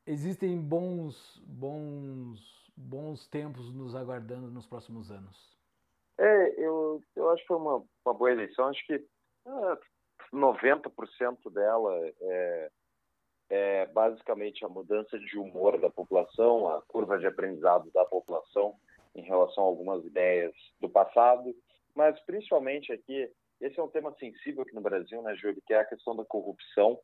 [0.07, 5.60] existem bons, bons, bons tempos nos aguardando nos próximos anos.
[6.21, 8.67] É, eu, eu acho que foi uma, uma boa eleição.
[8.67, 9.03] Acho que
[9.47, 9.79] ah,
[10.33, 12.71] 90% dela é,
[13.49, 18.75] é basicamente a mudança de humor da população, a curva de aprendizado da população
[19.15, 21.55] em relação a algumas ideias do passado,
[21.95, 23.29] mas principalmente aqui,
[23.61, 26.25] esse é um tema sensível aqui no Brasil, né, Júlio, que é a questão da
[26.25, 27.01] corrupção.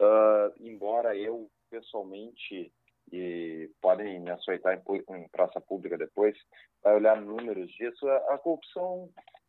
[0.00, 2.72] Uh, embora eu pessoalmente
[3.12, 6.36] e podem me açoitar em, em praça pública depois,
[6.82, 8.08] vai olhar números disso.
[8.08, 9.08] A, a corrupção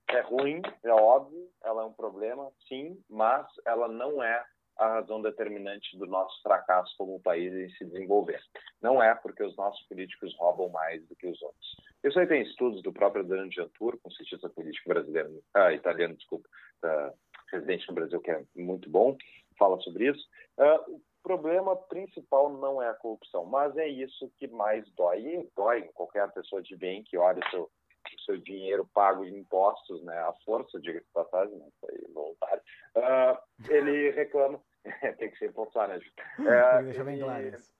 [0.09, 4.45] é ruim, é óbvio, ela é um problema, sim, mas ela não é
[4.77, 8.41] a razão determinante do nosso fracasso como país em se desenvolver.
[8.81, 11.75] Não é porque os nossos políticos roubam mais do que os outros.
[12.03, 13.49] Isso aí tem estudos do próprio Adriano
[13.79, 16.49] com cientista político brasileiro, ah, italiano, desculpa,
[16.83, 17.13] uh,
[17.51, 19.15] residente no Brasil, que é muito bom,
[19.57, 20.27] fala sobre isso.
[20.57, 25.21] Uh, problema principal não é a corrupção, mas é isso que mais dói.
[25.21, 29.23] E dói em qualquer pessoa de bem que olha o seu, o seu dinheiro pago
[29.23, 30.17] em impostos, né?
[30.19, 31.67] A força, diga-se de passagem, né?
[31.79, 32.61] Foi voluntário.
[32.95, 34.61] Uh, ele reclama.
[35.17, 35.99] tem que ser impulsado, né?
[36.39, 37.73] Uh, deixar bem claro isso.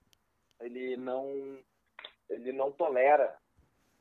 [0.61, 1.59] Ele não,
[2.29, 3.37] ele não tolera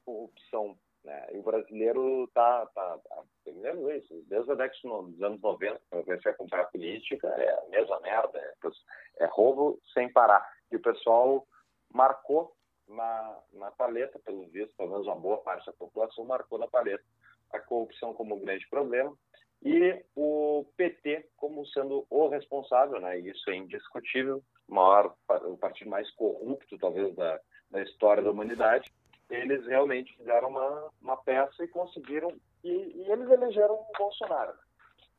[0.04, 1.28] corrupção né?
[1.32, 4.22] E o brasileiro está tá, tá pegando isso.
[4.28, 7.68] Desde a década dos anos 90, quando eu comecei a acompanhar a política, é a
[7.68, 10.46] mesma merda, é, é roubo sem parar.
[10.70, 11.46] E o pessoal
[11.92, 12.54] marcou
[12.88, 17.04] na, na paleta, pelo visto, pelo menos uma boa parte da população marcou na paleta
[17.52, 19.14] a corrupção como um grande problema
[19.62, 23.18] e o PT como sendo o responsável, né?
[23.18, 28.92] Isso é indiscutível, maior, o partido mais corrupto talvez da, da história da humanidade
[29.34, 34.54] eles realmente fizeram uma, uma peça e conseguiram, e, e eles elegeram o Bolsonaro.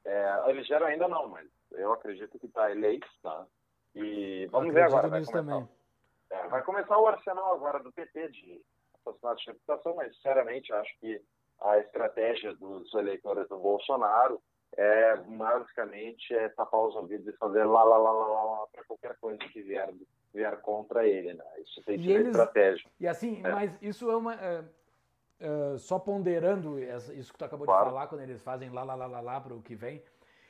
[0.06, 3.46] É, elegeram ainda não, mas eu acredito que está eleito, tá?
[3.96, 5.08] E vamos ver agora.
[5.08, 5.68] Vai começar,
[6.30, 8.62] é, vai começar o arsenal agora do PT de
[8.94, 11.22] assassinato de reputação, mas sinceramente acho que
[11.62, 14.42] a estratégia dos eleitores do Bolsonaro
[14.76, 18.84] é basicamente é tapar os ouvidos e fazer lá, lá, lá, lá, lá, lá para
[18.86, 21.46] qualquer coisa que vier do, vier contra ele, né?
[21.64, 22.90] Isso tem sido eles, estratégia.
[23.00, 23.52] E assim, é.
[23.52, 24.34] mas isso é uma.
[24.36, 24.64] É,
[25.40, 27.86] é, só ponderando isso que tu acabou claro.
[27.86, 30.02] de falar, quando eles fazem lá, lá, lá, lá, lá para o que vem.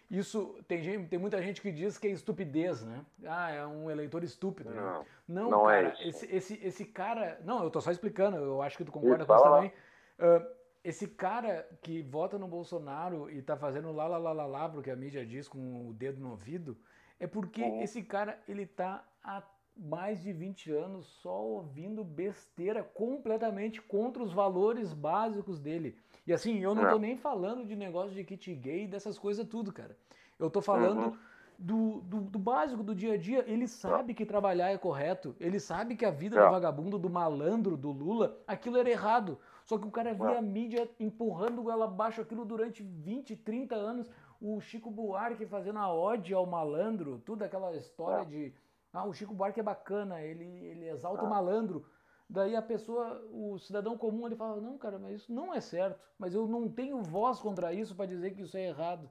[0.09, 3.03] Isso tem, gente, tem muita gente que diz que é estupidez, né?
[3.25, 4.69] Ah, é um eleitor estúpido.
[4.69, 5.05] Não, né?
[5.27, 7.39] não, não é cara, é esse, esse, esse cara.
[7.43, 9.73] Não, eu tô só explicando, eu acho que tu concorda com isso também.
[10.19, 14.69] Uh, esse cara que vota no Bolsonaro e tá fazendo lá, lá, lá, lá, lá,
[14.69, 16.77] porque a mídia diz com o dedo no ouvido,
[17.19, 17.81] é porque uhum.
[17.81, 19.41] esse cara, ele tá há
[19.75, 25.97] mais de 20 anos só ouvindo besteira completamente contra os valores básicos dele.
[26.25, 29.73] E assim, eu não tô nem falando de negócio de kit gay, dessas coisas tudo,
[29.73, 29.97] cara.
[30.39, 31.17] Eu tô falando uhum.
[31.59, 33.43] do, do, do, básico, do dia a dia.
[33.47, 35.35] Ele sabe que trabalhar é correto.
[35.39, 39.37] Ele sabe que a vida do vagabundo, do malandro, do Lula, aquilo era errado.
[39.65, 44.09] Só que o cara via a mídia empurrando ela abaixo aquilo durante 20, 30 anos.
[44.39, 48.25] o Chico Buarque fazendo a ode ao malandro, tudo aquela história é.
[48.25, 48.53] de
[48.93, 51.83] ah, o Chico Buarque é bacana, ele, ele exalta o malandro.
[52.29, 55.99] Daí a pessoa, o cidadão comum, ele fala: Não, cara, mas isso não é certo.
[56.17, 59.07] Mas eu não tenho voz contra isso para dizer que isso é errado.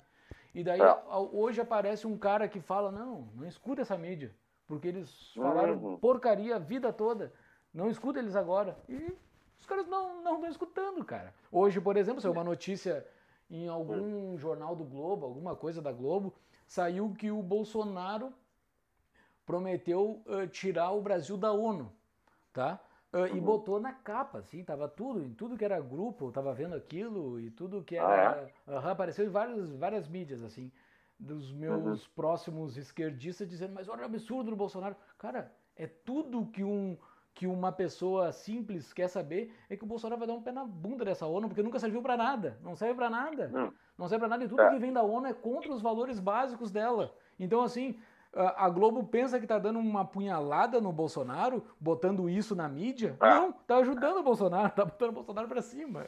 [0.54, 1.02] E daí é.
[1.32, 4.34] hoje aparece um cara que fala: Não, não escuta essa mídia.
[4.66, 5.98] Porque eles falaram uhum.
[5.98, 7.32] porcaria a vida toda.
[7.74, 8.78] Não escuta eles agora.
[8.88, 9.12] E
[9.58, 11.34] os caras não estão escutando, cara.
[11.50, 13.06] Hoje, por exemplo, saiu uma notícia
[13.50, 16.34] em algum jornal do Globo, alguma coisa da Globo,
[16.66, 18.32] saiu que o Bolsonaro
[19.46, 21.92] prometeu uh, tirar o Brasil da ONU,
[22.52, 22.80] tá?
[23.12, 23.36] Uh, uhum.
[23.36, 26.74] E botou na capa, assim, tava tudo, em tudo que era grupo, eu tava vendo
[26.74, 28.30] aquilo e tudo que era.
[28.32, 28.78] Ah, é?
[28.78, 30.72] uhum, apareceu em várias, várias mídias, assim,
[31.18, 32.12] dos meus uhum.
[32.14, 34.96] próximos esquerdistas dizendo, mas olha o absurdo do Bolsonaro.
[35.18, 36.96] Cara, é tudo que um
[37.34, 40.64] que uma pessoa simples quer saber é que o Bolsonaro vai dar um pé na
[40.64, 42.58] bunda dessa ONU, porque nunca serviu para nada.
[42.62, 43.48] Não serve para nada.
[43.48, 43.72] Não.
[43.96, 44.70] não serve para nada e tudo é.
[44.70, 47.14] que vem da ONU é contra os valores básicos dela.
[47.38, 47.98] Então, assim,
[48.34, 53.16] a Globo pensa que está dando uma punhalada no Bolsonaro, botando isso na mídia.
[53.20, 53.34] Ah.
[53.34, 56.06] Não, está ajudando o Bolsonaro, está botando o Bolsonaro para cima.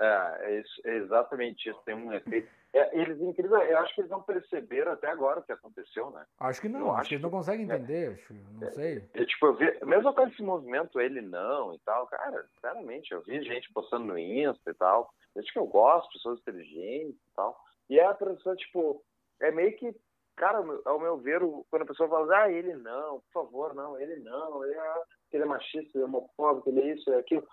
[0.00, 1.80] É, é, é, exatamente isso.
[1.84, 2.48] Tem um efeito.
[2.72, 6.24] É, eles, incrível, eu acho que eles não perceberam até agora o que aconteceu, né?
[6.38, 7.74] Acho que não, eu acho, acho que eles não conseguem é.
[7.74, 9.08] entender, acho, não sei.
[9.14, 13.22] É, tipo, eu vi, mesmo com esse movimento, ele não e tal, cara, sinceramente, eu
[13.22, 15.12] vi gente postando no Insta e tal.
[15.36, 17.58] Acho que eu gosto, pessoas inteligentes e tal.
[17.88, 19.02] E é a pessoa, tipo,
[19.40, 19.94] é meio que
[20.38, 24.20] Cara, ao meu ver, quando a pessoa fala, ah, ele não, por favor, não, ele
[24.20, 27.48] não, ele é, ele é machista, ele é homofóbico, ele é isso, ele é aquilo.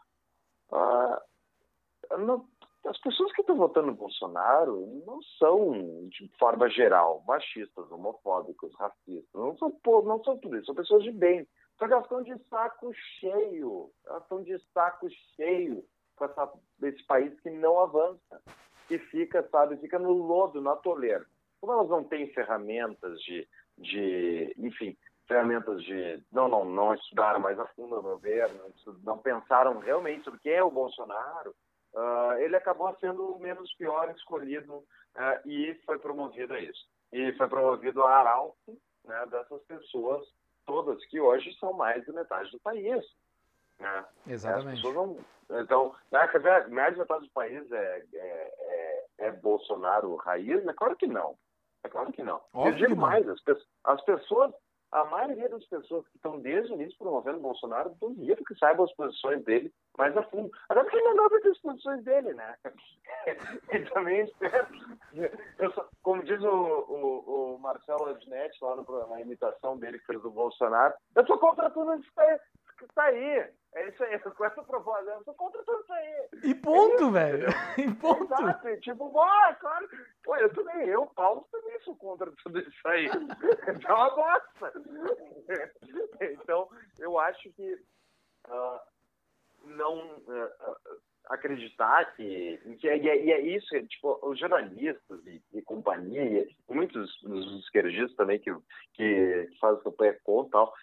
[0.72, 1.20] Ah,
[2.20, 2.48] não,
[2.86, 5.72] as pessoas que estão votando no Bolsonaro não são,
[6.10, 9.34] de forma geral, machistas, homofóbicos, racistas.
[9.34, 11.48] Não são, não são tudo isso, são pessoas de bem.
[11.80, 13.90] Só que elas estão de saco cheio.
[14.06, 15.84] Elas estão de saco cheio
[16.16, 18.44] com essa, esse país que não avança.
[18.88, 21.26] Que fica, sabe, fica no lodo, na toleira
[21.60, 27.60] como elas não têm ferramentas de, de enfim, ferramentas de não, não, não estudaram mais
[27.60, 31.56] a fundo, meu ver, não, não pensaram realmente sobre quem é o Bolsonaro,
[31.94, 36.88] uh, ele acabou sendo o menos pior escolhido uh, e foi promovido a isso.
[37.12, 40.28] E foi promovido a arauto né, dessas pessoas
[40.66, 43.06] todas que hoje são mais de metade do país.
[43.80, 44.06] Né?
[44.28, 44.84] Exatamente.
[44.84, 45.18] Não,
[45.62, 50.64] então, né, quer dizer, mais de metade do país é, é, é, é Bolsonaro raiz?
[50.64, 50.74] Né?
[50.74, 51.38] Claro que não.
[51.86, 52.42] É claro que não.
[52.52, 53.40] Óbvio Eu digo mais, as,
[53.84, 54.52] as pessoas,
[54.92, 58.86] a maioria das pessoas que estão desde o início promovendo o Bolsonaro, duvido que saibam
[58.86, 60.50] as posições dele mais a fundo.
[60.68, 62.56] Até porque ele não sabe as posições dele, né?
[63.72, 64.68] e também espero.
[66.02, 70.32] como diz o, o, o Marcelo Adnet lá no, na imitação dele que fez do
[70.32, 72.12] Bolsonaro, eu sou contra tudo isso
[72.78, 73.50] que está aí.
[73.74, 74.64] É isso aí, com essa
[75.26, 76.30] sou contra tudo isso aí.
[76.44, 77.48] E ponto, é velho.
[77.78, 78.24] E ponto.
[78.24, 79.90] Exato, e tipo, bora, claro.
[80.24, 83.08] Pô, eu também, eu, Paulo, também sou contra tudo isso aí.
[83.88, 84.74] É uma bosta.
[86.22, 87.74] Então, eu acho que
[88.48, 88.80] uh,
[89.66, 95.42] não uh, acreditar que, que é, e, é, e é isso, tipo, os jornalistas e,
[95.54, 98.54] e companhia, muitos dos esquerdistas também que,
[98.94, 100.74] que, que fazem campanha contra tal,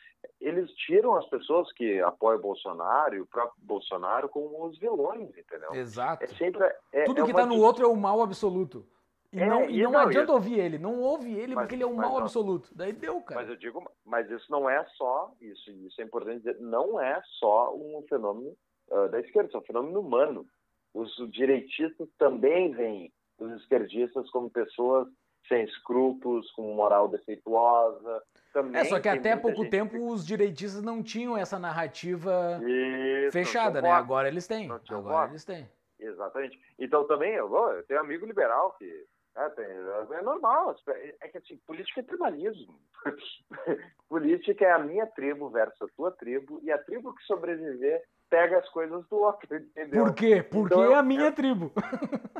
[0.40, 5.30] eles tiram as pessoas que apoiam o Bolsonaro e o próprio Bolsonaro como os vilões,
[5.37, 5.72] entendeu?
[5.74, 6.24] Exato.
[6.24, 8.87] É sempre, é, Tudo é que está no outro é o mal absoluto.
[9.32, 11.85] E é, não, e não, não adianta ouvir ele, não ouve ele mas, porque ele
[11.85, 12.68] é um mal absoluto.
[12.74, 13.40] Daí deu, cara.
[13.40, 17.20] Mas eu digo, mas isso não é só, isso, isso é importante dizer, não é
[17.38, 18.54] só um fenômeno
[18.90, 20.46] uh, da esquerda, isso é um fenômeno humano.
[20.92, 25.08] Os direitistas também veem os esquerdistas como pessoas
[25.48, 29.70] sem escrúpulos, com moral defeituosa, também é, só que até pouco gente...
[29.70, 33.90] tempo os direitistas não tinham essa narrativa Isso, fechada, né?
[33.90, 34.70] Agora eles têm.
[34.70, 35.32] Agora voto.
[35.32, 35.68] eles têm.
[35.98, 36.58] Exatamente.
[36.78, 40.76] Então também, eu, eu tenho amigo liberal que é, tem, é normal.
[41.20, 42.78] É que assim, política é tribalismo.
[44.08, 48.58] política é a minha tribo versus a tua tribo, e a tribo que sobreviver pega
[48.58, 50.04] as coisas do outro, entendeu?
[50.04, 50.42] Por quê?
[50.42, 51.72] Porque então, é a minha tribo.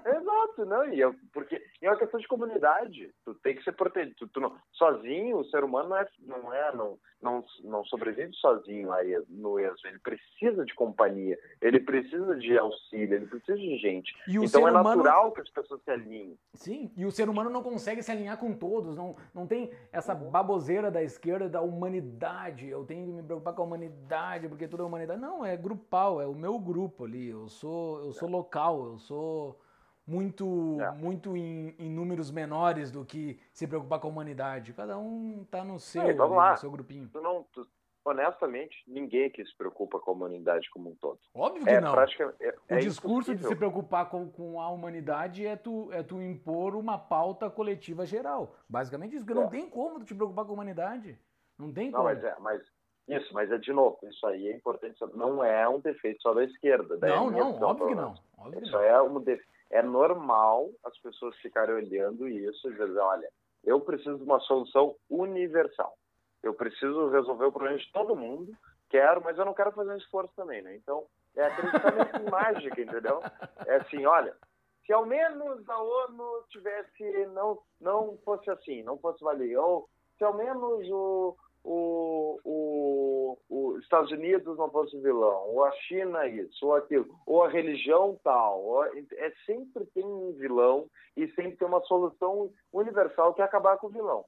[0.05, 3.13] Exato, não, e eu, porque é uma questão de comunidade.
[3.25, 4.29] Tu tem que ser protegido.
[4.29, 8.93] Tu, não, sozinho, o ser humano não é, não é, não, não, não sobrevive sozinho
[8.93, 9.89] aí no êxodo.
[9.89, 14.15] Ele precisa de companhia, ele precisa de auxílio, ele precisa de gente.
[14.29, 15.33] então é natural humano...
[15.33, 16.39] que as pessoas se alinhem.
[16.55, 20.15] Sim, e o ser humano não consegue se alinhar com todos, não, não tem essa
[20.15, 22.69] baboseira da esquerda da humanidade.
[22.69, 25.21] Eu tenho que me preocupar com a humanidade, porque tudo é humanidade.
[25.21, 27.29] Não, é grupal, é o meu grupo ali.
[27.29, 29.59] Eu sou, eu sou local, eu sou
[30.07, 30.91] muito, é.
[30.93, 34.73] muito em, em, números menores do que se preocupar com a humanidade.
[34.73, 37.09] Cada um tá no seu, ali, no seu grupinho.
[37.13, 37.67] Tu não, tu,
[38.05, 41.19] honestamente, ninguém que se preocupa com a humanidade como um todo.
[41.35, 41.95] Óbvio que é, não.
[41.95, 46.21] É, o é discurso de se preocupar com, com, a humanidade é tu, é tu
[46.21, 48.57] impor uma pauta coletiva geral.
[48.69, 49.51] Basicamente isso, porque não é.
[49.51, 51.19] tem como tu te preocupar com a humanidade.
[51.59, 52.05] Não tem como.
[52.05, 52.63] Não, mas, é, mas
[53.09, 54.99] isso, mas é de novo, isso aí é importante.
[55.15, 56.97] Não é um defeito só da esquerda.
[57.01, 58.15] Não, não, óbvio que não.
[58.39, 58.83] Óbvio isso não.
[58.83, 59.52] é um defeito.
[59.73, 63.29] É normal as pessoas ficarem olhando isso e dizer, olha,
[63.65, 65.97] eu preciso de uma solução universal.
[66.43, 68.53] Eu preciso resolver o problema de todo mundo,
[68.91, 70.77] quero, mas eu não quero fazer um esforço também, né?
[70.77, 73.23] Então, é acreditar em mágica, entendeu?
[73.67, 74.37] É assim, olha,
[74.85, 80.25] se ao menos a ONU tivesse, não, não fosse assim, não fosse valer, ou se
[80.25, 86.67] ao menos o, o, o, os Estados Unidos não fosse vilão, ou a China isso,
[86.67, 91.69] ou aquilo, ou a religião tal, ou, é sempre tem um vilão e sempre tem
[91.69, 94.25] uma solução universal que é acabar com o vilão.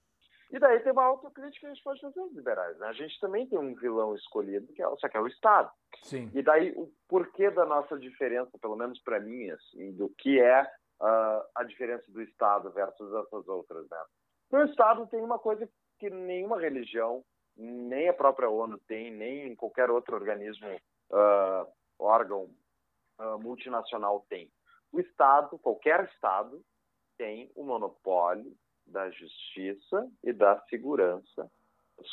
[0.51, 2.79] E daí tem uma autocrítica que a gente pode fazer aos liberais.
[2.79, 2.87] Né?
[2.87, 5.69] A gente também tem um vilão escolhido, que é, só que é o Estado.
[6.03, 6.31] Sim.
[6.33, 10.63] E daí o porquê da nossa diferença, pelo menos para mim, assim, do que é
[10.63, 13.89] uh, a diferença do Estado versus essas outras.
[13.89, 13.97] Né?
[14.53, 15.73] O Estado tem uma coisa que
[16.11, 17.25] nenhuma religião,
[17.57, 20.69] nem a própria ONU tem, nem qualquer outro organismo,
[21.11, 21.67] uh,
[21.99, 22.51] órgão
[23.19, 24.51] uh, multinacional tem.
[24.93, 26.65] O Estado, qualquer Estado,
[27.17, 28.53] tem o monopólio
[28.87, 31.51] da justiça e da segurança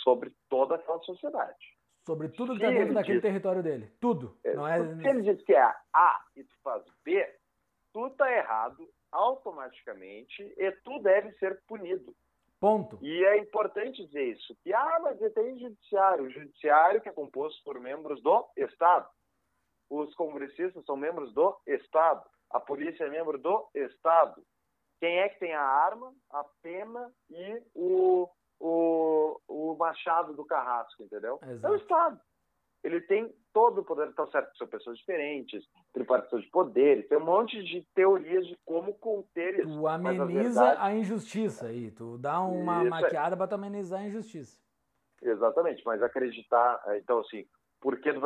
[0.04, 1.78] sobre toda aquela sociedade.
[2.06, 3.92] Sobre tudo que está dentro daquele diz, território dele.
[4.00, 4.38] Tudo.
[4.44, 4.80] É, não é...
[4.96, 7.36] Se ele diz que é A e tu faz B,
[7.94, 12.16] tu está errado automaticamente e tu deve ser punido.
[12.62, 13.00] Ponto.
[13.02, 14.56] E é importante dizer isso.
[14.64, 16.26] Que, ah, mas tem judiciário.
[16.26, 19.10] O judiciário que é composto por membros do Estado.
[19.90, 22.24] Os congressistas são membros do Estado.
[22.52, 24.44] A polícia é membro do Estado.
[25.00, 31.02] Quem é que tem a arma, a pena e o, o, o machado do carrasco,
[31.02, 31.40] entendeu?
[31.42, 31.66] Exato.
[31.66, 32.22] É o Estado.
[32.84, 35.64] Ele tem todo o poder, tá certo, são pessoas diferentes,
[35.94, 39.80] tripartição de poderes, tem um monte de teorias de como conter isso.
[39.80, 40.78] Tu ameniza a, verdade...
[40.80, 43.38] a, injustiça aí, tu dá uma isso maquiada é.
[43.38, 44.60] para amenizar a injustiça.
[45.22, 47.46] Exatamente, mas acreditar, então assim,
[47.80, 48.20] porque assim,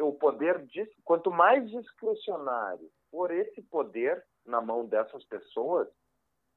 [0.00, 0.66] o poder,
[1.04, 5.88] quanto mais discricionário for esse poder na mão dessas pessoas,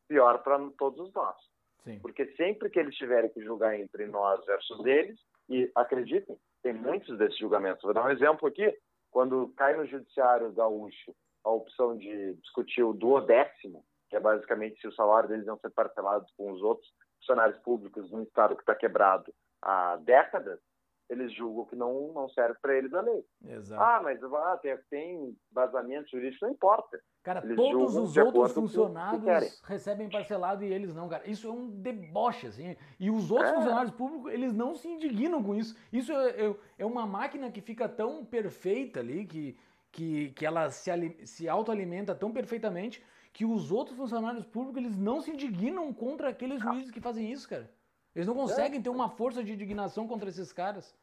[0.07, 1.35] pior para todos nós.
[1.83, 1.99] Sim.
[1.99, 7.15] Porque sempre que eles tiverem que julgar entre nós versus eles, e acreditem, tem muitos
[7.19, 7.83] desses julgamentos.
[7.83, 8.75] Vou dar um exemplo aqui.
[9.11, 14.87] Quando cai no judiciário gaúcho a opção de discutir o duodécimo, que é basicamente se
[14.87, 18.73] o salário deles não ser parcelado com os outros funcionários públicos num estado que está
[18.73, 20.59] quebrado há décadas,
[21.07, 23.23] eles julgam que não, não serve para eles a lei.
[23.43, 23.83] Exato.
[23.83, 26.99] Ah, mas ah, tem, tem vazamento jurídico, não importa.
[27.25, 31.27] Cara, eles todos os outros funcionários recebem parcelado e eles não, cara.
[31.27, 32.77] Isso é um deboche, assim.
[32.99, 33.55] E os outros é.
[33.55, 35.75] funcionários públicos, eles não se indignam com isso.
[35.91, 39.57] Isso é, é, é uma máquina que fica tão perfeita ali, que,
[39.91, 40.91] que, que ela se,
[41.25, 43.03] se autoalimenta tão perfeitamente,
[43.33, 47.49] que os outros funcionários públicos, eles não se indignam contra aqueles juízes que fazem isso,
[47.49, 47.67] cara.
[48.13, 48.83] Eles não conseguem é.
[48.83, 50.95] ter uma força de indignação contra esses caras.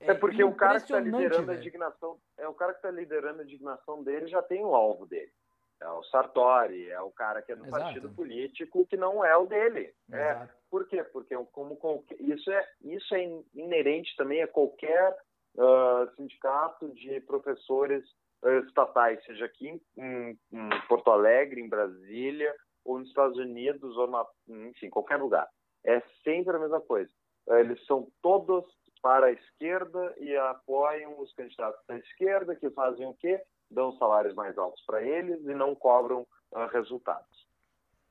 [0.00, 2.90] É, é porque o cara que está liderando a indignação, é o cara que está
[2.90, 5.30] liderando a indignação dele já tem o alvo dele.
[5.80, 7.82] É o Sartori, é o cara que é do Exato.
[7.82, 9.94] partido político que não é o dele.
[10.12, 11.02] É, por quê?
[11.04, 13.24] Porque como, como isso é isso é
[13.54, 15.16] inerente também a qualquer
[15.56, 18.04] uh, sindicato de professores
[18.44, 22.54] uh, estatais, seja aqui em, em, Porto Alegre, em Brasília,
[22.84, 24.26] ou nos Estados Unidos, ou na,
[24.68, 25.48] enfim, qualquer lugar.
[25.84, 27.10] É sempre a mesma coisa.
[27.48, 28.64] Uh, eles são todos
[29.02, 33.40] para a esquerda e apoiam os candidatos da esquerda que fazem o quê?
[33.70, 37.46] Dão salários mais altos para eles e não cobram uh, resultados.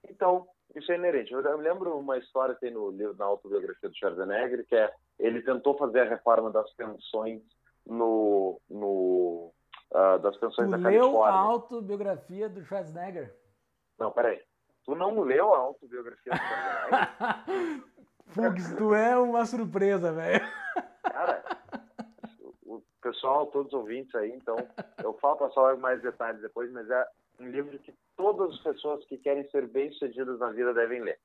[0.07, 1.33] Então, isso é inerente.
[1.33, 5.41] Eu, lembro uma história que tem no livro, na autobiografia do Schwarzenegger, que é ele
[5.41, 7.41] tentou fazer a reforma das pensões
[7.85, 9.51] no, no
[9.91, 11.11] uh, das pensões tu da Califórnia.
[11.11, 13.35] leu a autobiografia do Schwarzenegger?
[13.97, 14.41] Não, peraí.
[14.85, 17.83] Tu não leu a autobiografia do Schwarzenegger?
[18.29, 20.45] Fugs, tu é uma surpresa, velho.
[23.01, 24.55] Pessoal, todos os ouvintes aí, então
[25.03, 27.07] eu falo para falar mais detalhes depois, mas é
[27.39, 31.19] um livro que todas as pessoas que querem ser bem-sucedidas na vida devem ler.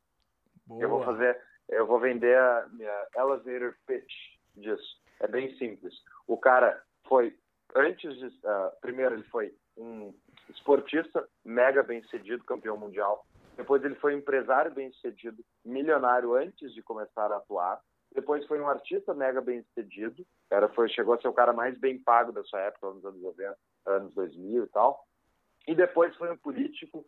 [0.66, 0.82] Boa.
[0.82, 4.12] Eu vou fazer, eu vou vender a minha elevator pitch
[4.56, 5.02] disso.
[5.20, 5.94] É bem simples.
[6.26, 7.36] O cara foi
[7.74, 10.14] antes de, uh, primeiro ele foi um
[10.48, 13.26] esportista mega bem-sucedido, campeão mundial.
[13.56, 17.80] Depois ele foi um empresário bem-sucedido, milionário antes de começar a atuar.
[18.14, 20.24] Depois foi um artista mega bem-sucedido.
[20.54, 23.20] Era, foi, chegou a ser o cara mais bem pago da sua época, nos anos
[23.20, 25.04] 90, anos 2000 e tal.
[25.66, 27.04] E depois foi um político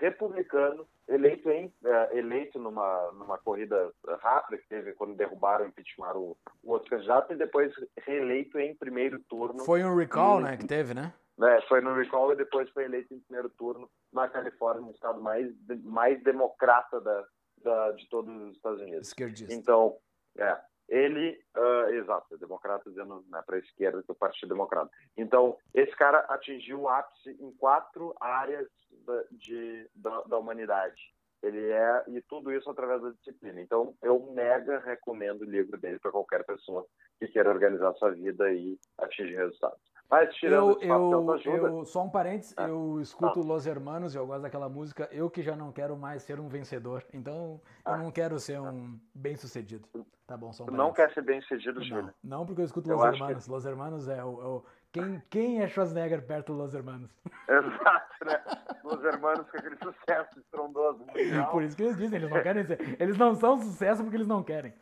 [0.00, 6.20] republicano, eleito, em, uh, eleito numa, numa corrida rápida que teve quando derrubaram e impeachmentaram
[6.20, 7.72] o, o outro candidato, e depois
[8.06, 9.64] reeleito em primeiro turno.
[9.64, 11.12] Foi um recall, e, né, que teve, né?
[11.40, 15.20] É, foi no recall e depois foi eleito em primeiro turno na Califórnia, no estado
[15.20, 15.52] mais,
[15.84, 17.24] mais democrata da,
[17.62, 19.08] da, de todos os Estados Unidos.
[19.08, 19.54] Esquerdista.
[19.54, 19.96] Então,
[20.36, 20.58] é,
[20.88, 24.90] ele, uh, exato, democrata dizendo né, para a esquerda que é o Partido Democrata.
[25.16, 28.66] Então, esse cara atingiu o ápice em quatro áreas
[29.04, 31.14] da, de, da, da humanidade.
[31.42, 33.60] Ele é, e tudo isso através da disciplina.
[33.60, 36.84] Então, eu mega recomendo o livro dele para qualquer pessoa
[37.18, 39.80] que queira organizar sua vida e atingir resultados.
[40.10, 42.64] Mas tirando eu, eu, ajuda, eu, só um parênteses, é.
[42.64, 43.44] eu escuto ah.
[43.44, 47.04] Los Hermanos, eu gosto daquela música, eu que já não quero mais ser um vencedor.
[47.12, 47.96] Então, eu ah.
[47.98, 49.86] não quero ser um bem-sucedido.
[50.26, 50.86] Tá bom, só um parênteses.
[50.86, 52.14] Não quer ser bem-sucedido, Júlio?
[52.24, 53.44] Não, não porque eu escuto Los Hermanos.
[53.44, 53.50] Que...
[53.50, 54.64] Los Hermanos é o, é o...
[54.90, 57.10] Quem, quem é Schwarzenegger perto do Los Hermanos?
[57.46, 58.42] Exato, né?
[58.84, 61.04] Los Hermanos com aquele sucesso estrondoso.
[61.04, 61.50] Mundial.
[61.50, 62.96] Por isso que eles dizem, eles não querem ser.
[62.98, 64.72] Eles não são sucesso porque eles não querem.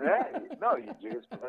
[0.00, 0.86] É, não, e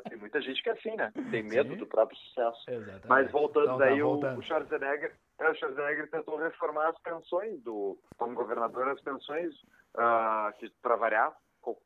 [0.10, 1.12] tem muita gente que é assim, né?
[1.32, 1.78] Tem medo Sim.
[1.78, 2.70] do próprio sucesso.
[2.70, 3.08] Exatamente.
[3.08, 7.62] Mas voltando então, daí, tá, o, o Schwarzenegger, é, o Schwarzenegger tentou reformar as pensões
[7.64, 9.54] do, como governador, as pensões,
[9.96, 11.36] uh, que para variar,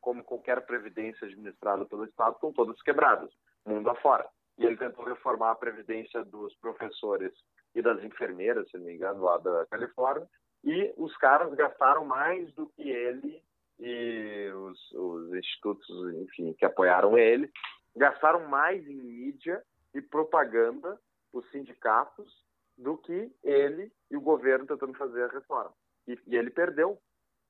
[0.00, 3.30] como qualquer previdência administrada pelo Estado, estão todas quebradas,
[3.64, 4.26] mundo afora.
[4.58, 7.32] E ele tentou reformar a previdência dos professores
[7.74, 10.28] e das enfermeiras, se não me engano, lá da Califórnia,
[10.64, 13.40] e os caras gastaram mais do que ele
[13.78, 15.88] e os, os institutos,
[16.22, 17.50] enfim, que apoiaram ele,
[17.96, 19.62] gastaram mais em mídia
[19.94, 21.00] e propaganda,
[21.32, 25.72] os sindicatos, do que ele e o governo tentando fazer a reforma.
[26.06, 26.98] E, e ele perdeu.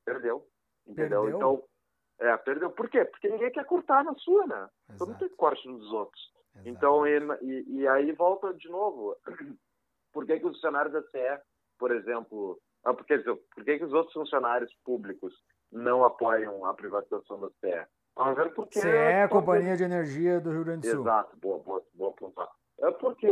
[0.05, 0.47] Perdeu.
[0.87, 1.23] Entendeu?
[1.23, 1.37] Perdeu?
[1.37, 1.65] Então,
[2.19, 2.71] é, perdeu.
[2.71, 3.05] Por quê?
[3.05, 4.69] Porque ninguém quer cortar na sua, né?
[4.89, 4.99] Exato.
[4.99, 6.33] Todo mundo tem corte nos outros.
[6.55, 6.69] Exato.
[6.69, 9.17] Então, ele, e, e, aí volta de novo.
[10.13, 11.43] Por que, que os funcionários da CE,
[11.79, 15.35] por exemplo, ah, porque, por que, que os outros funcionários públicos
[15.71, 17.87] não apoiam a privatização da CE.
[18.35, 18.81] Ver porque...
[18.81, 21.01] CE é a Companhia de Energia do Rio Grande do Sul.
[21.03, 22.49] Exato, boa, boa, boa apontar.
[22.81, 23.29] É porque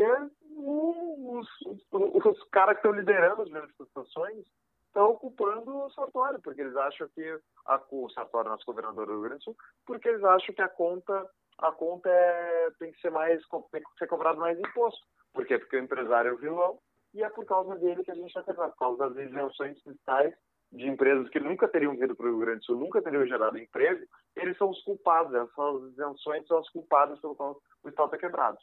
[0.56, 4.44] os, os, os caras que estão liderando as manifestações
[4.86, 9.22] estão ocupando o Sartório, porque eles acham que a, o Sartório, nosso governador do Rio
[9.22, 11.28] Grande do Sul, porque eles acham que a conta
[11.58, 15.00] a conta é, tem que ser mais tem que ser cobrado mais imposto.
[15.32, 15.58] Por quê?
[15.58, 16.78] Porque o empresário é o vilão
[17.14, 20.34] e é por causa dele que a gente está quebrado, por causa das isenções fiscais
[20.76, 23.58] de empresas que nunca teriam vindo para o Rio Grande do Sul, nunca teriam gerado
[23.58, 24.06] emprego,
[24.36, 28.58] eles são os culpados, essas isenções são as culpadas pelo qual o Estado está quebrado.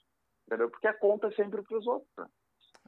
[0.46, 0.70] Entendeu?
[0.70, 2.12] Porque a conta é sempre para os outros.
[2.18, 2.28] Né?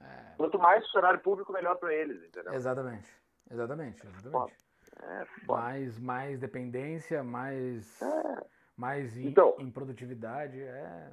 [0.02, 0.36] É...
[0.38, 2.54] Quanto mais funcionário público, melhor para eles, entendeu?
[2.54, 3.10] Exatamente.
[3.50, 4.56] Exatamente, exatamente.
[5.02, 8.46] É, mais, mais dependência, mais, é.
[8.78, 10.60] mais in, então, improdutividade.
[10.60, 11.12] É,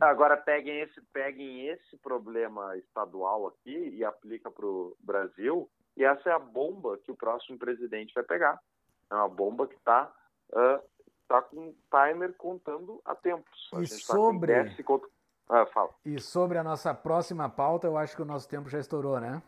[0.00, 6.28] Agora peguem esse, peguem esse problema estadual aqui e aplica para o Brasil e essa
[6.28, 8.60] é a bomba que o próximo presidente vai pegar.
[9.10, 10.12] É uma bomba que está
[10.50, 10.82] uh,
[11.28, 13.70] tá com um timer contando a tempos.
[13.72, 14.52] A e sobre...
[14.64, 15.00] Tá com
[15.48, 15.90] ah, fala.
[16.04, 19.42] E sobre a nossa próxima pauta, eu acho que o nosso tempo já estourou, né?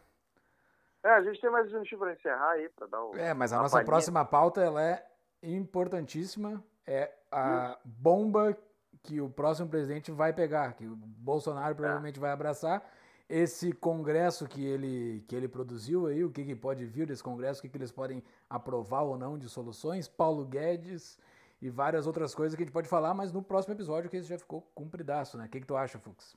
[1.02, 3.16] É, a gente tem mais um para encerrar aí, para dar o...
[3.16, 5.06] É, mas a nossa próxima pauta, ela é
[5.42, 6.62] importantíssima.
[6.86, 7.80] É a hum.
[7.84, 8.56] bomba
[9.02, 12.20] que o próximo presidente vai pegar, que o Bolsonaro provavelmente é.
[12.20, 12.82] vai abraçar
[13.28, 17.58] esse congresso que ele, que ele produziu aí, o que, que pode vir desse congresso,
[17.58, 21.18] o que, que eles podem aprovar ou não de soluções, Paulo Guedes
[21.60, 24.28] e várias outras coisas que a gente pode falar, mas no próximo episódio que esse
[24.28, 25.46] já ficou cumpridaço, né?
[25.46, 26.36] O que, que tu acha, Fux?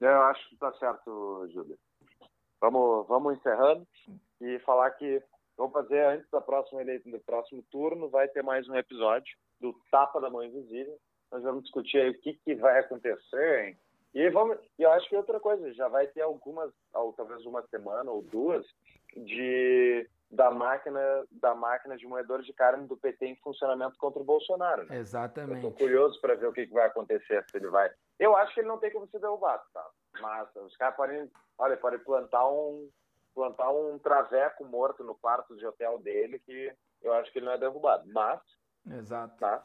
[0.00, 1.78] Eu acho que tá certo, Júlio.
[2.60, 3.86] Vamos, vamos encerrando
[4.40, 5.22] e falar que
[5.56, 9.74] vamos fazer antes da próxima eleição, do próximo turno, vai ter mais um episódio do
[9.90, 10.98] Tapa da Mãe Invisível.
[11.30, 13.78] Nós vamos discutir aí o que, que vai acontecer, hein?
[14.16, 18.10] E vamos, eu acho que outra coisa, já vai ter algumas, ou talvez uma semana
[18.10, 18.64] ou duas,
[19.14, 20.98] de da máquina
[21.30, 24.86] da máquina de moedores de carne do PT em funcionamento contra o Bolsonaro.
[24.86, 24.96] Né?
[24.96, 25.56] Exatamente.
[25.56, 27.90] Estou curioso para ver o que, que, vai acontecer se ele vai.
[28.18, 29.86] Eu acho que ele não tem como ser derrubado, tá?
[30.18, 32.88] Mas os caras podem, olha, podem plantar um
[33.34, 37.52] plantar um traveco morto no quarto de hotel dele que eu acho que ele não
[37.52, 38.10] é derrubado.
[38.14, 38.40] Mas,
[38.90, 39.36] exato.
[39.36, 39.62] Tá?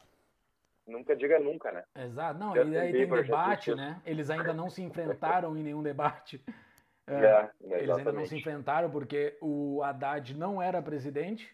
[0.88, 1.84] Nunca diga nunca, né?
[1.96, 2.40] Exato.
[2.40, 4.02] Não, e aí tem debate, né?
[4.06, 6.44] Eles ainda não se enfrentaram em nenhum debate.
[7.08, 11.52] É, é, eles ainda não se enfrentaram porque o Haddad não era presidente,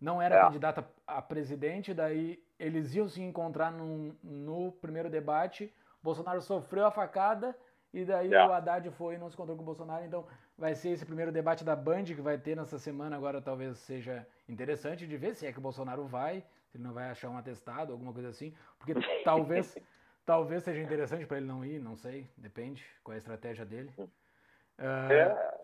[0.00, 0.40] não era é.
[0.40, 6.90] candidato a presidente, daí eles iam se encontrar num, no primeiro debate, Bolsonaro sofreu a
[6.90, 7.54] facada
[7.92, 8.46] e daí é.
[8.46, 11.32] o Haddad foi e não se encontrou com o Bolsonaro, então vai ser esse primeiro
[11.32, 15.46] debate da Band que vai ter nessa semana agora talvez seja interessante de ver se
[15.46, 16.44] é que o Bolsonaro vai,
[16.76, 18.94] ele não vai achar um atestado, alguma coisa assim, porque
[19.24, 19.76] talvez
[20.24, 23.92] talvez seja interessante para ele não ir, não sei, depende qual é a estratégia dele.
[23.98, 25.54] Uh, é,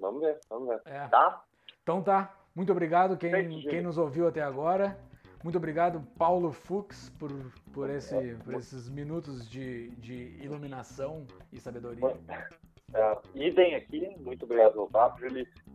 [0.00, 0.80] vamos ver, vamos ver.
[0.84, 1.08] É.
[1.08, 1.44] Tá?
[1.82, 2.34] Então tá.
[2.54, 4.98] Muito obrigado quem, quem nos ouviu até agora.
[5.44, 7.30] Muito obrigado, Paulo Fux, por,
[7.72, 12.16] por, esse, por esses minutos de, de iluminação e sabedoria.
[12.92, 15.20] É, idem aqui, muito obrigado pelo papo.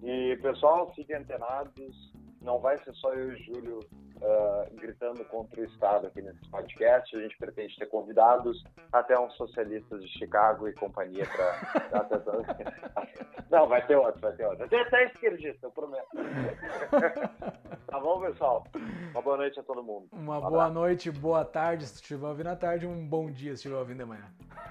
[0.02, 2.14] E pessoal, fiquem antenados.
[2.44, 3.80] Não vai ser só eu e o Júlio
[4.18, 7.16] uh, gritando contra o Estado aqui nesse podcast.
[7.16, 12.04] A gente pretende ter convidados, até uns socialistas de Chicago e companhia para
[13.50, 14.66] Não, vai ter outro, vai ter outro.
[14.66, 16.08] Até, até esquerdista, eu prometo.
[17.88, 18.66] tá bom, pessoal?
[19.12, 20.08] Uma boa noite a todo mundo.
[20.12, 23.56] Uma um boa noite, boa tarde se estiver ouvindo à tarde, um bom dia se
[23.56, 24.26] estiver ouvindo de manhã.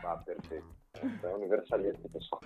[0.04, 0.66] Ah, perfeito.
[1.22, 2.42] É universalista, pessoal.